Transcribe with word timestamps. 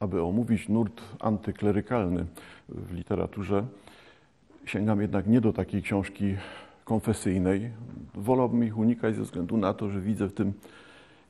aby 0.00 0.22
omówić 0.22 0.68
nurt 0.68 1.02
antyklerykalny 1.20 2.26
w 2.68 2.94
literaturze, 2.94 3.64
sięgam 4.64 5.00
jednak 5.00 5.26
nie 5.26 5.40
do 5.40 5.52
takiej 5.52 5.82
książki 5.82 6.34
konfesyjnej. 6.84 7.70
Wolałbym 8.14 8.64
ich 8.64 8.78
unikać 8.78 9.16
ze 9.16 9.22
względu 9.22 9.56
na 9.56 9.74
to, 9.74 9.90
że 9.90 10.00
widzę 10.00 10.28
w 10.28 10.32
tym 10.32 10.52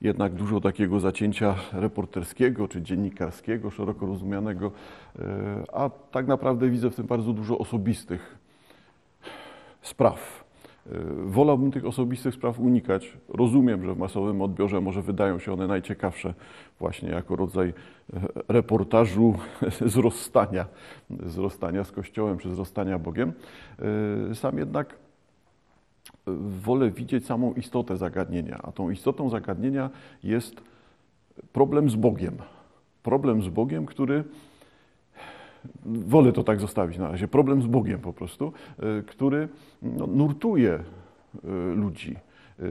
jednak 0.01 0.35
dużo 0.35 0.61
takiego 0.61 1.01
zacięcia 1.01 1.55
reporterskiego 1.73 2.69
czy 2.69 2.83
dziennikarskiego, 2.83 3.71
szeroko 3.71 4.07
rozumianego, 4.07 4.73
e, 5.19 5.65
a 5.73 5.91
tak 5.91 6.27
naprawdę 6.27 6.71
widzę 6.71 6.91
w 6.91 6.95
tym 6.95 7.07
bardzo 7.07 7.33
dużo 7.33 7.59
osobistych 7.59 8.39
spraw. 9.83 10.48
E, 10.93 10.99
wolałbym 11.25 11.73
tych 11.73 11.85
osobistych 11.85 12.35
spraw 12.35 12.61
unikać. 12.61 13.19
Rozumiem, 13.29 13.85
że 13.85 13.95
w 13.95 13.99
masowym 13.99 14.43
odbiorze 14.43 14.81
może 14.81 15.03
wydają 15.03 15.39
się 15.39 15.53
one 15.53 15.67
najciekawsze 15.67 16.35
właśnie 16.79 17.09
jako 17.09 17.37
rodzaj 17.37 17.69
e, 17.69 18.21
reportażu 18.49 19.35
z 19.87 19.97
rozstania, 21.37 21.85
z 21.85 21.93
Kościołem 21.93 22.39
czy 22.39 22.55
z 22.55 22.59
rozstania 22.59 22.99
Bogiem. 22.99 23.33
Sam 24.35 24.59
jednak 24.59 24.97
wolę 26.65 26.91
widzieć 26.91 27.27
samą 27.27 27.55
istotę 27.55 27.97
zagadnienia, 27.97 28.61
a 28.63 28.73
tą 28.73 28.91
istotą 28.91 29.31
zagadnienia 29.31 29.91
jest 30.25 30.63
problem 31.53 31.91
z 31.91 31.97
Bogiem. 31.97 32.37
Problem 33.03 33.43
z 33.43 33.49
Bogiem, 33.49 33.87
który 33.87 34.25
wolę 35.85 36.33
to 36.33 36.45
tak 36.45 36.61
zostawić 36.61 36.99
na 36.99 37.09
razie, 37.09 37.29
problem 37.29 37.63
z 37.63 37.67
Bogiem 37.67 38.01
po 38.01 38.13
prostu, 38.13 38.53
e, 38.79 39.03
który 39.03 39.49
no, 39.83 40.07
nurtuje 40.07 40.73
e, 40.73 41.49
ludzi. 41.75 42.17
E, 42.59 42.65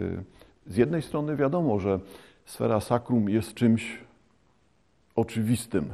z 0.67 0.77
jednej 0.77 1.01
strony 1.01 1.35
wiadomo, 1.35 1.79
że 1.79 1.99
sfera 2.45 2.79
sakrum 2.79 3.29
jest 3.29 3.53
czymś 3.53 3.99
oczywistym. 5.15 5.85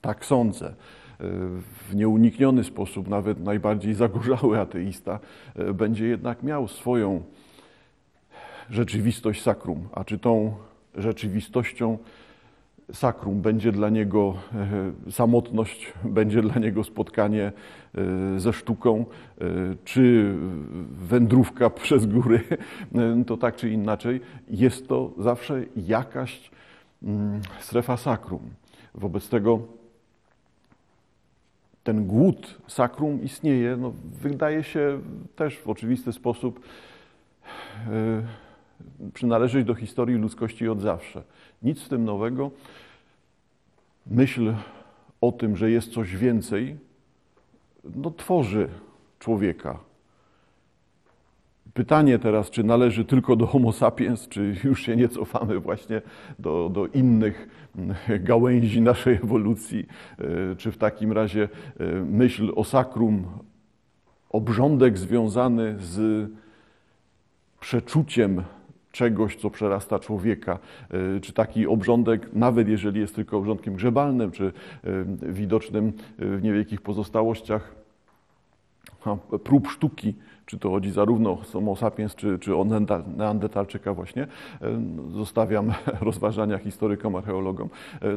Tak 0.00 0.24
sądzę 0.24 0.74
w 1.88 1.94
nieunikniony 1.94 2.64
sposób, 2.64 3.08
nawet 3.08 3.40
najbardziej 3.40 3.94
zagorzały 3.94 4.60
ateista, 4.60 5.18
będzie 5.74 6.06
jednak 6.06 6.42
miał 6.42 6.68
swoją 6.68 7.22
rzeczywistość 8.70 9.42
sakrum. 9.42 9.88
A 9.92 10.04
czy 10.04 10.18
tą 10.18 10.54
rzeczywistością 10.94 11.98
sakrum 12.92 13.40
będzie 13.40 13.72
dla 13.72 13.88
niego 13.88 14.34
e, 15.06 15.12
samotność, 15.12 15.92
będzie 16.04 16.42
dla 16.42 16.60
niego 16.60 16.84
spotkanie 16.84 17.52
e, 18.34 18.40
ze 18.40 18.52
sztuką, 18.52 19.04
czy 19.84 20.34
wędrówka 20.90 21.70
przez 21.82 22.06
góry, 22.06 22.40
to 23.26 23.36
tak 23.36 23.56
czy 23.56 23.70
inaczej, 23.70 24.20
jest 24.48 24.88
to 24.88 25.12
zawsze 25.18 25.62
jakaś 25.76 26.50
mm, 27.02 27.40
strefa 27.60 27.96
sakrum. 27.96 28.40
Wobec 28.94 29.28
tego 29.28 29.60
ten 31.84 32.06
głód 32.06 32.58
sakrum 32.66 33.22
istnieje, 33.22 33.76
no, 33.76 33.92
wydaje 34.22 34.62
się 34.62 35.00
też 35.36 35.58
w 35.58 35.68
oczywisty 35.68 36.12
sposób 36.12 36.60
przynależeć 39.14 39.66
do 39.66 39.74
historii 39.74 40.16
ludzkości 40.16 40.68
od 40.68 40.80
zawsze. 40.80 41.22
Nic 41.62 41.82
w 41.82 41.88
tym 41.88 42.04
nowego. 42.04 42.50
Myśl 44.06 44.54
o 45.20 45.32
tym, 45.32 45.56
że 45.56 45.70
jest 45.70 45.92
coś 45.92 46.16
więcej, 46.16 46.76
no, 47.84 48.10
tworzy 48.10 48.68
człowieka. 49.18 49.78
Pytanie 51.74 52.18
teraz, 52.18 52.50
czy 52.50 52.64
należy 52.64 53.04
tylko 53.04 53.36
do 53.36 53.46
Homo 53.46 53.72
sapiens, 53.72 54.28
czy 54.28 54.56
już 54.64 54.82
się 54.82 54.96
nie 54.96 55.08
cofamy 55.08 55.58
właśnie 55.58 56.02
do, 56.38 56.70
do 56.72 56.86
innych 56.86 57.48
gałęzi 58.20 58.80
naszej 58.80 59.14
ewolucji, 59.14 59.86
e, 60.18 60.56
czy 60.56 60.72
w 60.72 60.78
takim 60.78 61.12
razie 61.12 61.48
e, 61.80 61.84
myśl 62.04 62.52
o 62.56 62.64
sakrum, 62.64 63.24
obrządek 64.30 64.98
związany 64.98 65.76
z 65.78 66.30
przeczuciem 67.60 68.42
czegoś, 68.92 69.36
co 69.36 69.50
przerasta 69.50 69.98
człowieka, 69.98 70.58
e, 70.90 71.20
czy 71.20 71.32
taki 71.32 71.66
obrządek, 71.66 72.28
nawet 72.32 72.68
jeżeli 72.68 73.00
jest 73.00 73.14
tylko 73.14 73.38
obrządkiem 73.38 73.74
grzebalnym, 73.74 74.30
czy 74.30 74.52
widocznym 75.22 75.92
w 76.18 76.42
niewielkich 76.42 76.80
pozostałościach 76.80 77.74
prób 79.44 79.68
sztuki, 79.68 80.14
czy 80.46 80.58
to 80.58 80.70
chodzi 80.70 80.90
zarówno 80.90 81.30
o 81.30 81.36
Homo 81.36 81.76
sapiens, 81.76 82.14
czy, 82.14 82.38
czy 82.38 82.56
o 82.56 82.64
neandertalczyka 83.16 83.94
właśnie, 83.94 84.26
zostawiam 85.10 85.72
rozważania 86.00 86.58
historykom, 86.58 87.16
archeologom. 87.16 87.68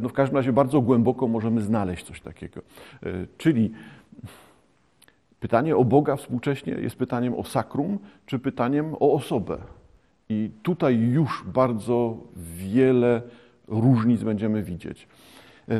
No 0.02 0.10
w 0.10 0.14
każdym 0.14 0.38
razie 0.38 0.54
bardzo 0.54 0.82
głęboko 0.82 1.28
możemy 1.28 1.62
znaleźć 1.62 2.06
coś 2.06 2.22
takiego. 2.22 2.62
Czyli 3.38 3.72
pytanie 5.40 5.78
o 5.78 5.86
Boga 5.86 6.16
współcześnie 6.16 6.74
jest 6.74 6.96
pytaniem 6.96 7.34
o 7.34 7.44
sakrum, 7.44 8.00
czy 8.26 8.40
pytaniem 8.40 8.94
o 8.94 9.14
osobę. 9.14 9.58
I 10.30 10.52
tutaj 10.64 10.98
już 10.98 11.44
bardzo 11.46 12.18
wiele 12.36 13.22
różnic 13.68 14.24
będziemy 14.24 14.64
widzieć. 14.64 15.08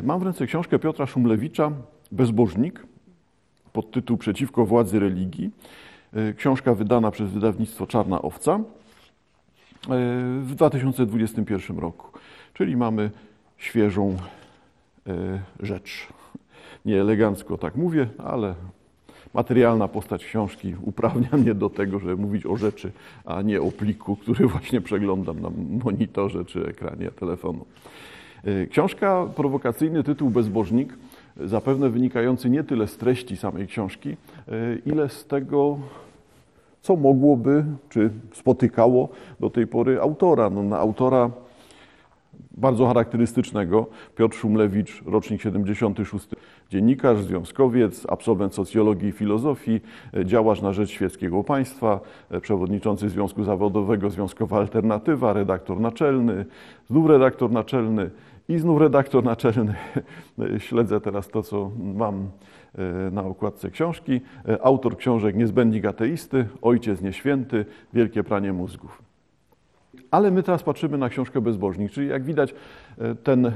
Mam 0.02 0.20
w 0.20 0.22
ręce 0.22 0.46
książkę 0.46 0.78
Piotra 0.78 1.06
Szumlewicza, 1.06 1.72
Bezbożnik, 2.12 2.86
pod 3.72 3.90
tytuł 3.90 4.16
Przeciwko 4.16 4.66
władzy 4.66 5.00
religii. 5.00 5.50
E, 6.12 6.32
książka 6.32 6.74
wydana 6.74 7.10
przez 7.10 7.30
wydawnictwo 7.30 7.86
Czarna 7.86 8.22
Owca 8.22 8.52
e, 8.54 8.60
w 10.40 10.54
2021 10.54 11.78
roku. 11.78 12.18
Czyli 12.54 12.76
mamy 12.76 13.10
świeżą 13.56 14.16
e, 15.06 15.40
rzecz. 15.60 16.08
Nie 16.84 17.00
elegancko 17.00 17.58
tak 17.58 17.76
mówię, 17.76 18.08
ale 18.18 18.54
materialna 19.34 19.88
postać 19.88 20.24
książki 20.24 20.74
uprawnia 20.82 21.28
mnie 21.32 21.54
do 21.54 21.70
tego, 21.70 21.98
żeby 21.98 22.16
mówić 22.16 22.46
o 22.46 22.56
rzeczy, 22.56 22.92
a 23.24 23.42
nie 23.42 23.60
o 23.62 23.72
pliku, 23.72 24.16
który 24.16 24.46
właśnie 24.54 24.80
przeglądam 24.80 25.40
na 25.40 25.50
monitorze 25.84 26.44
czy 26.44 26.66
ekranie 26.66 27.10
telefonu. 27.10 27.66
Książka, 28.70 29.26
prowokacyjny 29.36 30.02
tytuł 30.02 30.30
Bezbożnik, 30.30 30.98
zapewne 31.44 31.90
wynikający 31.90 32.50
nie 32.50 32.64
tyle 32.64 32.86
z 32.86 32.96
treści 32.96 33.36
samej 33.36 33.66
książki, 33.66 34.16
ile 34.86 35.08
z 35.08 35.26
tego, 35.26 35.78
co 36.80 36.96
mogłoby, 36.96 37.64
czy 37.88 38.10
spotykało 38.32 39.08
do 39.40 39.50
tej 39.50 39.66
pory 39.66 40.00
autora. 40.00 40.50
No, 40.50 40.62
na 40.62 40.78
autora 40.78 41.30
bardzo 42.50 42.86
charakterystycznego, 42.86 43.86
Piotr 44.16 44.36
Szumlewicz, 44.36 45.02
rocznik 45.06 45.42
76, 45.42 46.28
dziennikarz, 46.70 47.18
związkowiec, 47.18 48.06
absolwent 48.08 48.54
socjologii 48.54 49.08
i 49.08 49.12
filozofii, 49.12 49.80
działacz 50.24 50.62
na 50.62 50.72
rzecz 50.72 50.90
świeckiego 50.90 51.44
państwa, 51.44 52.00
przewodniczący 52.40 53.08
Związku 53.08 53.44
Zawodowego 53.44 54.10
Związkowa 54.10 54.58
Alternatywa, 54.58 55.32
redaktor 55.32 55.80
naczelny, 55.80 56.44
znów 56.90 57.06
redaktor 57.06 57.50
naczelny 57.50 58.10
i 58.48 58.58
znów 58.58 58.80
redaktor 58.80 59.24
naczelny. 59.24 59.74
Śledzę 60.58 61.00
teraz 61.00 61.28
to, 61.28 61.42
co 61.42 61.70
mam 61.94 62.28
E, 62.78 63.10
na 63.10 63.24
okładce 63.24 63.70
książki. 63.70 64.20
E, 64.48 64.62
autor 64.62 64.96
książek 64.96 65.36
Niezbędnik 65.36 65.84
ateisty, 65.84 66.48
Ojciec 66.62 67.02
nieświęty, 67.02 67.64
Wielkie 67.92 68.24
pranie 68.24 68.52
mózgów. 68.52 69.05
Ale 70.10 70.30
my 70.30 70.42
teraz 70.42 70.62
patrzymy 70.62 70.98
na 70.98 71.08
książkę 71.08 71.40
Bezbożnik, 71.40 71.92
czyli 71.92 72.08
jak 72.08 72.24
widać 72.24 72.54
e, 72.98 73.14
ten, 73.14 73.52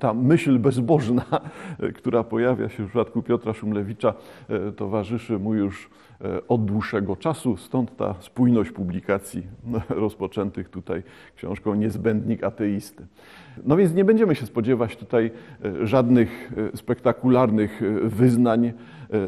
ta 0.00 0.14
myśl 0.14 0.58
bezbożna, 0.58 1.24
która 1.98 2.24
pojawia 2.24 2.68
się 2.68 2.82
w 2.82 2.86
przypadku 2.86 3.22
Piotra 3.22 3.52
Szumlewicza, 3.52 4.14
towarzyszy 4.76 5.38
mu 5.38 5.54
już 5.54 5.90
od 6.48 6.64
dłuższego 6.64 7.16
czasu, 7.16 7.56
stąd 7.56 7.96
ta 7.96 8.14
spójność 8.20 8.70
publikacji 8.70 9.46
rozpoczętych 9.88 10.68
tutaj 10.68 11.02
książką 11.36 11.74
Niezbędnik 11.74 12.44
ateisty. 12.44 13.06
No 13.64 13.76
więc 13.76 13.94
nie 13.94 14.04
będziemy 14.04 14.34
się 14.34 14.46
spodziewać 14.46 14.96
tutaj 14.96 15.30
e, 15.64 15.86
żadnych 15.86 16.52
e, 16.72 16.76
spektakularnych 16.76 17.82
e, 17.82 18.08
wyznań, 18.08 18.72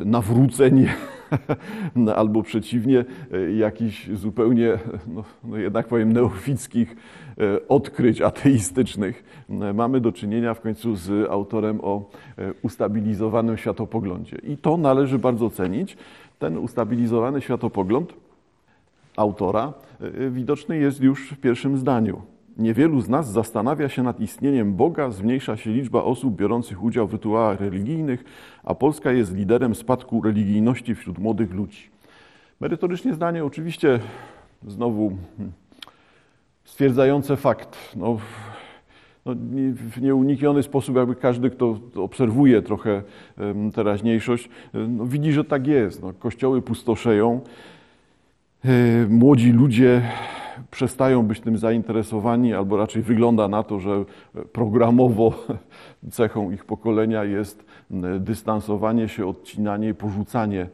nawróceń, 0.05 0.87
no, 1.97 2.15
albo 2.17 2.43
przeciwnie, 2.43 3.05
jakichś 3.57 4.11
zupełnie, 4.11 4.79
no, 5.15 5.25
no 5.45 5.57
jednak 5.57 5.89
powiem, 5.89 6.13
neofickich 6.13 6.97
odkryć 7.69 8.21
ateistycznych. 8.21 9.45
Mamy 9.75 10.01
do 10.01 10.13
czynienia 10.13 10.55
w 10.55 10.61
końcu 10.61 10.97
z 10.97 11.31
autorem 11.31 11.81
o 11.83 12.11
ustabilizowanym 12.63 13.57
światopoglądzie. 13.57 14.37
I 14.43 14.57
to 14.57 14.77
należy 14.77 15.19
bardzo 15.19 15.51
cenić. 15.51 15.97
Ten 16.39 16.59
ustabilizowany 16.59 17.41
światopogląd 17.41 18.15
autora 19.17 19.73
widoczny 20.31 20.79
jest 20.79 21.01
już 21.01 21.31
w 21.31 21.41
pierwszym 21.41 21.79
zdaniu. 21.79 22.23
Niewielu 22.57 23.01
z 23.01 23.09
nas 23.09 23.33
zastanawia 23.33 23.89
się 23.89 24.03
nad 24.03 24.21
istnieniem 24.21 24.75
Boga, 24.75 25.11
zmniejsza 25.11 25.57
się 25.57 25.71
liczba 25.71 26.03
osób 26.03 26.37
biorących 26.37 26.83
udział 26.83 27.07
w 27.09 27.13
rytuałach 27.13 27.61
religijnych, 27.61 28.25
a 28.65 28.75
Polska 28.75 29.13
jest 29.13 29.35
liderem 29.35 29.75
spadku 29.75 30.23
religijności 30.23 30.95
wśród 30.95 31.19
młodych 31.19 31.53
ludzi. 31.53 31.91
Merytorycznie 32.61 33.15
zdanie 33.15 33.45
oczywiście 33.45 34.01
znowu 34.67 35.13
hmm, 35.37 35.53
stwierdzające 36.65 37.37
fakt. 37.37 37.79
No, 37.97 38.19
no, 39.27 39.35
w 39.75 40.01
nieunikniony 40.01 40.63
sposób, 40.63 40.97
jakby 40.97 41.17
każdy, 41.17 41.51
kto 41.51 41.79
obserwuje 41.95 42.63
trochę 42.63 43.03
teraźniejszość, 43.75 44.49
no, 44.75 45.07
widzi, 45.07 45.33
że 45.33 45.45
tak 45.45 45.67
jest. 45.67 46.03
No, 46.03 46.13
kościoły 46.13 46.63
pustoszeją, 46.63 47.41
młodzi 49.09 49.53
ludzie 49.53 50.03
przestają 50.71 51.23
być 51.23 51.41
tym 51.41 51.59
zainteresowani, 51.59 52.55
albo 52.55 52.77
raczej 52.77 53.03
wygląda 53.03 53.49
na 53.49 53.63
to, 53.63 53.81
że 53.81 54.05
programowo 54.53 55.35
cechą 56.11 56.51
ich 56.51 56.65
pokolenia 56.65 57.25
jest 57.25 57.65
dystansowanie 58.21 59.09
się, 59.09 59.27
odcinanie 59.27 59.89
i 59.89 59.95
porzucanie. 59.95 60.67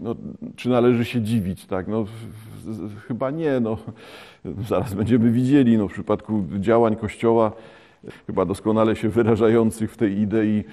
No, 0.00 0.14
czy 0.56 0.68
należy 0.68 1.04
się 1.04 1.20
dziwić, 1.20 1.66
tak? 1.66 1.88
No, 1.88 2.04
chyba 3.08 3.30
nie. 3.30 3.60
No, 3.60 3.78
zaraz 4.68 4.94
będziemy 4.94 5.30
widzieli. 5.30 5.78
No, 5.78 5.88
w 5.88 5.92
przypadku 5.92 6.44
działań 6.58 6.96
Kościoła, 6.96 7.52
chyba 8.26 8.44
doskonale 8.44 8.96
się 8.96 9.08
wyrażających 9.08 9.92
w 9.92 9.96
tej 9.96 10.18
idei 10.18 10.64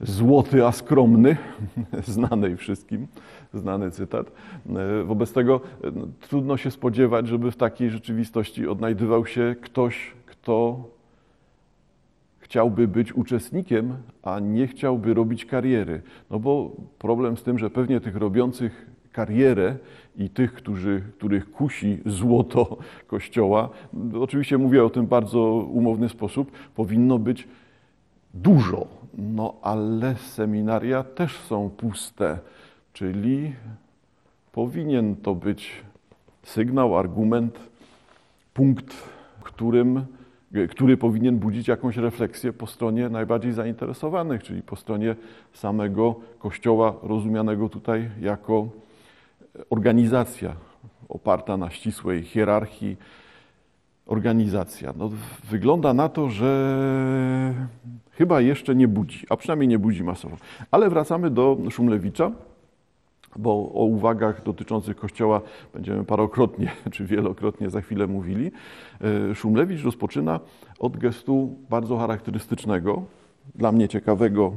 złoty, 0.00 0.66
a 0.66 0.72
skromny, 0.72 1.36
znanej 2.06 2.56
wszystkim, 2.56 3.06
znany 3.54 3.90
cytat. 3.90 4.32
Wobec 5.04 5.32
tego 5.32 5.60
no, 5.94 6.06
trudno 6.20 6.56
się 6.56 6.70
spodziewać, 6.70 7.28
żeby 7.28 7.50
w 7.50 7.56
takiej 7.56 7.90
rzeczywistości 7.90 8.68
odnajdywał 8.68 9.26
się 9.26 9.54
ktoś, 9.60 10.12
kto 10.26 10.84
chciałby 12.38 12.88
być 12.88 13.12
uczestnikiem, 13.12 13.96
a 14.22 14.40
nie 14.40 14.66
chciałby 14.66 15.14
robić 15.14 15.44
kariery. 15.44 16.02
No 16.30 16.38
bo 16.38 16.70
problem 16.98 17.36
z 17.36 17.42
tym, 17.42 17.58
że 17.58 17.70
pewnie 17.70 18.00
tych 18.00 18.16
robiących 18.16 18.90
karierę 19.12 19.76
i 20.16 20.30
tych, 20.30 20.54
którzy, 20.54 21.02
których 21.18 21.52
kusi 21.52 21.98
złoto 22.06 22.76
Kościoła, 23.06 23.68
oczywiście 24.20 24.58
mówię 24.58 24.84
o 24.84 24.90
tym 24.90 25.06
bardzo 25.06 25.40
umowny 25.52 26.08
sposób, 26.08 26.52
powinno 26.74 27.18
być 27.18 27.48
dużo. 28.34 28.99
No 29.20 29.54
ale 29.62 30.16
seminaria 30.16 31.02
też 31.02 31.36
są 31.38 31.70
puste, 31.70 32.38
czyli 32.92 33.54
powinien 34.52 35.16
to 35.16 35.34
być 35.34 35.82
sygnał, 36.42 36.98
argument, 36.98 37.58
punkt, 38.54 38.94
którym 39.42 40.04
który 40.70 40.96
powinien 40.96 41.38
budzić 41.38 41.68
jakąś 41.68 41.96
refleksję 41.96 42.52
po 42.52 42.66
stronie 42.66 43.08
najbardziej 43.08 43.52
zainteresowanych, 43.52 44.42
czyli 44.42 44.62
po 44.62 44.76
stronie 44.76 45.16
samego 45.52 46.14
Kościoła, 46.38 46.94
rozumianego 47.02 47.68
tutaj 47.68 48.10
jako 48.20 48.68
organizacja 49.70 50.56
oparta 51.08 51.56
na 51.56 51.70
ścisłej 51.70 52.22
hierarchii. 52.22 52.96
Organizacja. 54.06 54.92
No, 54.96 55.10
wygląda 55.50 55.94
na 55.94 56.08
to, 56.08 56.30
że 56.30 57.54
chyba 58.20 58.40
jeszcze 58.40 58.74
nie 58.74 58.88
budzi, 58.88 59.26
a 59.28 59.36
przynajmniej 59.36 59.68
nie 59.68 59.78
budzi 59.78 60.04
masowo. 60.04 60.36
Ale 60.70 60.90
wracamy 60.90 61.30
do 61.30 61.58
Szumlewicza 61.70 62.32
bo 63.36 63.50
o 63.74 63.84
uwagach 63.84 64.42
dotyczących 64.42 64.96
Kościoła 64.96 65.40
będziemy 65.74 66.04
parokrotnie 66.04 66.72
czy 66.92 67.04
wielokrotnie 67.04 67.70
za 67.70 67.80
chwilę 67.80 68.06
mówili. 68.06 68.50
E, 69.30 69.34
Szumlewicz 69.34 69.84
rozpoczyna 69.84 70.40
od 70.78 70.96
gestu 70.96 71.56
bardzo 71.70 71.98
charakterystycznego, 71.98 73.02
dla 73.54 73.72
mnie 73.72 73.88
ciekawego 73.88 74.52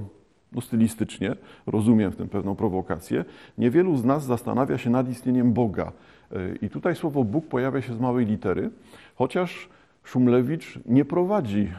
no 0.51 0.61
stylistycznie, 0.61 1.35
rozumiem 1.65 2.11
w 2.11 2.15
tym 2.15 2.29
pewną 2.29 2.55
prowokację. 2.55 3.25
Niewielu 3.57 3.97
z 3.97 4.05
nas 4.05 4.25
zastanawia 4.25 4.77
się 4.77 4.89
nad 4.89 5.09
istnieniem 5.09 5.53
Boga. 5.53 5.91
E, 6.31 6.55
I 6.61 6.69
tutaj 6.69 6.95
słowo 6.95 7.23
Bóg 7.23 7.47
pojawia 7.47 7.81
się 7.81 7.93
z 7.93 7.99
małej 7.99 8.25
litery, 8.25 8.69
chociaż 9.15 9.69
Szumlewicz 10.03 10.79
nie 10.85 11.05
prowadzi 11.05 11.71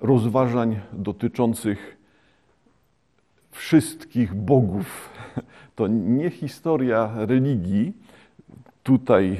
rozważań 0.00 0.80
dotyczących 0.92 1.96
wszystkich 3.50 4.34
bogów. 4.34 5.10
To 5.76 5.86
nie 5.88 6.30
historia 6.30 7.10
religii, 7.16 7.92
tutaj 8.86 9.36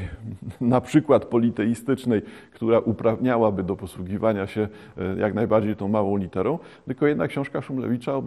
na 0.61 0.81
przykład 0.81 1.25
politeistycznej, 1.25 2.23
która 2.53 2.79
uprawniałaby 2.79 3.62
do 3.62 3.76
posługiwania 3.76 4.47
się 4.47 4.69
e, 4.99 5.17
jak 5.19 5.35
najbardziej 5.35 5.76
tą 5.76 5.88
małą 5.88 6.17
literą, 6.17 6.58
tylko 6.87 7.06
jednak 7.06 7.31
książka 7.31 7.62
Szumlewicza 7.62 8.23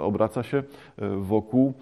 obraca 0.00 0.42
się 0.42 0.58
e, 0.58 1.08
wokół 1.16 1.72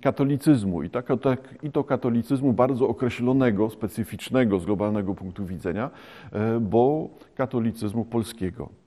katolicyzmu 0.00 0.82
i, 0.82 0.90
tak, 0.90 1.08
tak, 1.22 1.54
i 1.62 1.70
to 1.70 1.84
katolicyzmu 1.84 2.52
bardzo 2.52 2.88
określonego, 2.88 3.70
specyficznego 3.70 4.58
z 4.58 4.64
globalnego 4.64 5.14
punktu 5.14 5.46
widzenia, 5.46 5.90
e, 6.32 6.60
bo 6.60 7.08
katolicyzmu 7.34 8.04
polskiego. 8.04 8.81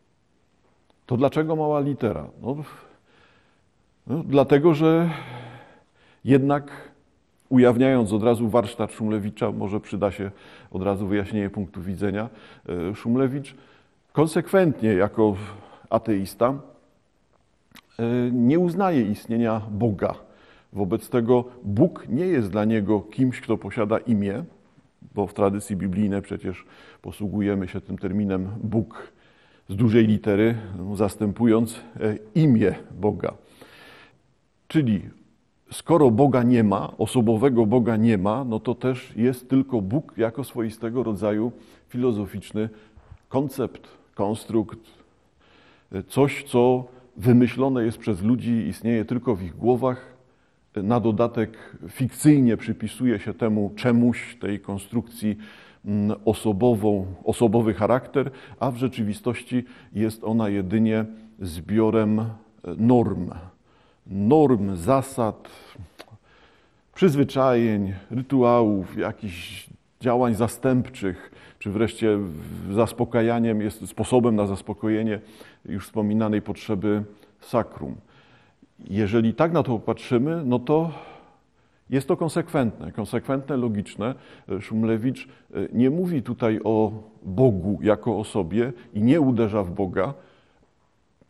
To 1.06 1.18
dlaczego 1.18 1.56
mała 1.56 1.80
litera? 1.80 2.28
No, 2.42 2.56
no, 4.08 4.24
dlatego, 4.24 4.74
że 4.74 5.10
jednak 6.26 6.72
ujawniając 7.50 8.14
od 8.14 8.24
razu 8.24 8.50
warsztat 8.50 8.92
Szumlewicza, 8.92 9.52
może 9.52 9.80
przyda 9.80 10.12
się 10.12 10.32
od 10.72 10.84
razu 10.84 11.08
wyjaśnienie 11.08 11.50
punktu 11.50 11.82
widzenia. 11.82 12.30
E, 12.70 12.96
Szumlewicz 12.96 13.56
konsekwentnie 14.14 14.94
jako 14.94 15.36
ateista 15.90 16.54
e, 18.00 18.04
nie 18.32 18.60
uznaje 18.60 19.02
istnienia 19.02 19.62
Boga. 19.72 20.16
Wobec 20.74 21.10
tego 21.10 21.44
Bóg 21.64 22.08
nie 22.10 22.26
jest 22.26 22.50
dla 22.52 22.66
niego 22.66 23.02
kimś, 23.02 23.42
kto 23.42 23.58
posiada 23.58 23.98
imię, 23.98 24.44
bo 25.16 25.28
w 25.28 25.34
tradycji 25.34 25.76
biblijnej 25.76 26.22
przecież 26.22 26.66
posługujemy 27.02 27.68
się 27.68 27.82
tym 27.82 27.98
terminem 27.98 28.48
Bóg 28.64 29.15
z 29.70 29.76
dużej 29.76 30.08
litery, 30.08 30.56
zastępując 30.96 31.76
e, 31.76 32.18
imię 32.36 32.76
Boga. 33.00 33.34
Czyli 34.68 35.02
skoro 35.72 36.12
Boga 36.12 36.44
nie 36.44 36.64
ma, 36.64 36.98
osobowego 36.98 37.66
Boga 37.66 37.98
nie 37.98 38.18
ma, 38.18 38.44
no 38.44 38.60
to 38.60 38.76
też 38.76 39.14
jest 39.16 39.50
tylko 39.50 39.82
Bóg 39.82 40.14
jako 40.18 40.44
swoistego 40.44 41.04
rodzaju 41.04 41.52
filozoficzny 41.90 42.70
koncept, 43.30 43.88
konstrukt, 44.16 44.80
coś, 46.08 46.44
co 46.44 46.86
wymyślone 47.18 47.86
jest 47.86 47.98
przez 47.98 48.22
ludzi, 48.22 48.52
istnieje 48.52 49.06
tylko 49.06 49.36
w 49.36 49.44
ich 49.44 49.56
głowach, 49.56 50.16
na 50.76 51.00
dodatek 51.00 51.78
fikcyjnie 51.90 52.58
przypisuje 52.58 53.20
się 53.20 53.34
temu 53.34 53.72
czemuś, 53.76 54.38
tej 54.40 54.60
konstrukcji 54.60 55.38
osobową, 56.26 57.06
osobowy 57.24 57.74
charakter, 57.74 58.32
a 58.60 58.72
w 58.72 58.78
rzeczywistości 58.78 59.64
jest 59.94 60.24
ona 60.24 60.50
jedynie 60.50 61.06
zbiorem 61.40 62.26
norm 62.78 63.32
norm, 64.08 64.76
zasad, 64.76 65.50
przyzwyczajeń, 66.96 67.94
rytuałów, 68.12 68.98
jakichś 68.98 69.70
działań 70.02 70.36
zastępczych, 70.36 71.32
czy 71.60 71.72
wreszcie 71.72 72.20
zaspokajaniem 72.72 73.62
jest 73.62 73.88
sposobem 73.88 74.36
na 74.36 74.48
zaspokojenie 74.48 75.20
już 75.66 75.86
wspominanej 75.86 76.42
potrzeby 76.42 77.04
sakrum. 77.42 77.96
Jeżeli 78.90 79.34
tak 79.34 79.52
na 79.52 79.64
to 79.64 79.80
patrzymy, 79.80 80.42
no 80.46 80.60
to 80.60 80.92
jest 81.90 82.08
to 82.08 82.18
konsekwentne, 82.18 82.92
konsekwentne, 82.92 83.58
logiczne. 83.58 84.16
Szumlewicz 84.62 85.28
e, 85.28 85.58
nie 85.74 85.90
mówi 85.90 86.24
tutaj 86.24 86.60
o 86.64 86.92
Bogu 87.24 87.80
jako 87.82 88.20
osobie 88.20 88.74
i 88.94 89.04
nie 89.04 89.22
uderza 89.22 89.64
w 89.64 89.72
Boga, 89.72 90.14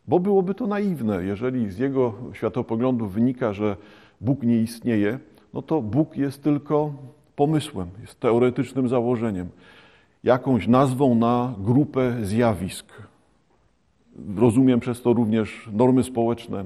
bo 0.08 0.20
byłoby 0.20 0.56
to 0.56 0.68
naiwne. 0.68 1.24
Jeżeli 1.24 1.72
z 1.72 1.78
jego 1.78 2.14
światopoglądu 2.34 3.08
wynika, 3.08 3.54
że 3.54 3.78
Bóg 4.22 4.44
nie 4.44 4.58
istnieje, 4.58 5.20
no 5.54 5.62
to 5.62 5.82
Bóg 5.82 6.18
jest 6.18 6.44
tylko 6.44 6.94
pomysłem, 7.36 7.88
jest 8.02 8.20
teoretycznym 8.20 8.90
założeniem, 8.90 9.50
jakąś 10.24 10.68
nazwą 10.68 11.16
na 11.16 11.54
grupę 11.60 12.16
zjawisk. 12.22 12.94
Rozumiem 14.38 14.80
przez 14.80 15.02
to 15.02 15.14
również 15.14 15.70
normy 15.74 16.04
społeczne, 16.04 16.66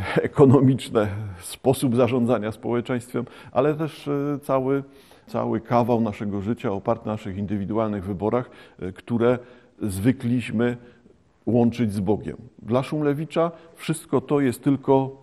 ekonomiczne, 0.22 1.08
sposób 1.40 1.96
zarządzania 1.96 2.52
społeczeństwem, 2.52 3.24
ale 3.52 3.74
też 3.74 4.08
e, 4.08 4.38
cały, 4.42 4.82
cały 5.26 5.60
kawał 5.60 6.00
naszego 6.00 6.40
życia 6.40 6.72
oparty 6.72 7.06
na 7.06 7.12
naszych 7.12 7.36
indywidualnych 7.36 8.04
wyborach, 8.04 8.50
e, 8.78 8.92
które 8.92 9.38
zwykliśmy 9.82 10.76
łączyć 11.46 11.92
z 11.92 12.00
Bogiem. 12.00 12.36
Dla 12.62 12.82
Szumlewicza 12.82 13.50
wszystko 13.74 14.20
to 14.20 14.40
jest 14.40 14.64
tylko 14.64 15.22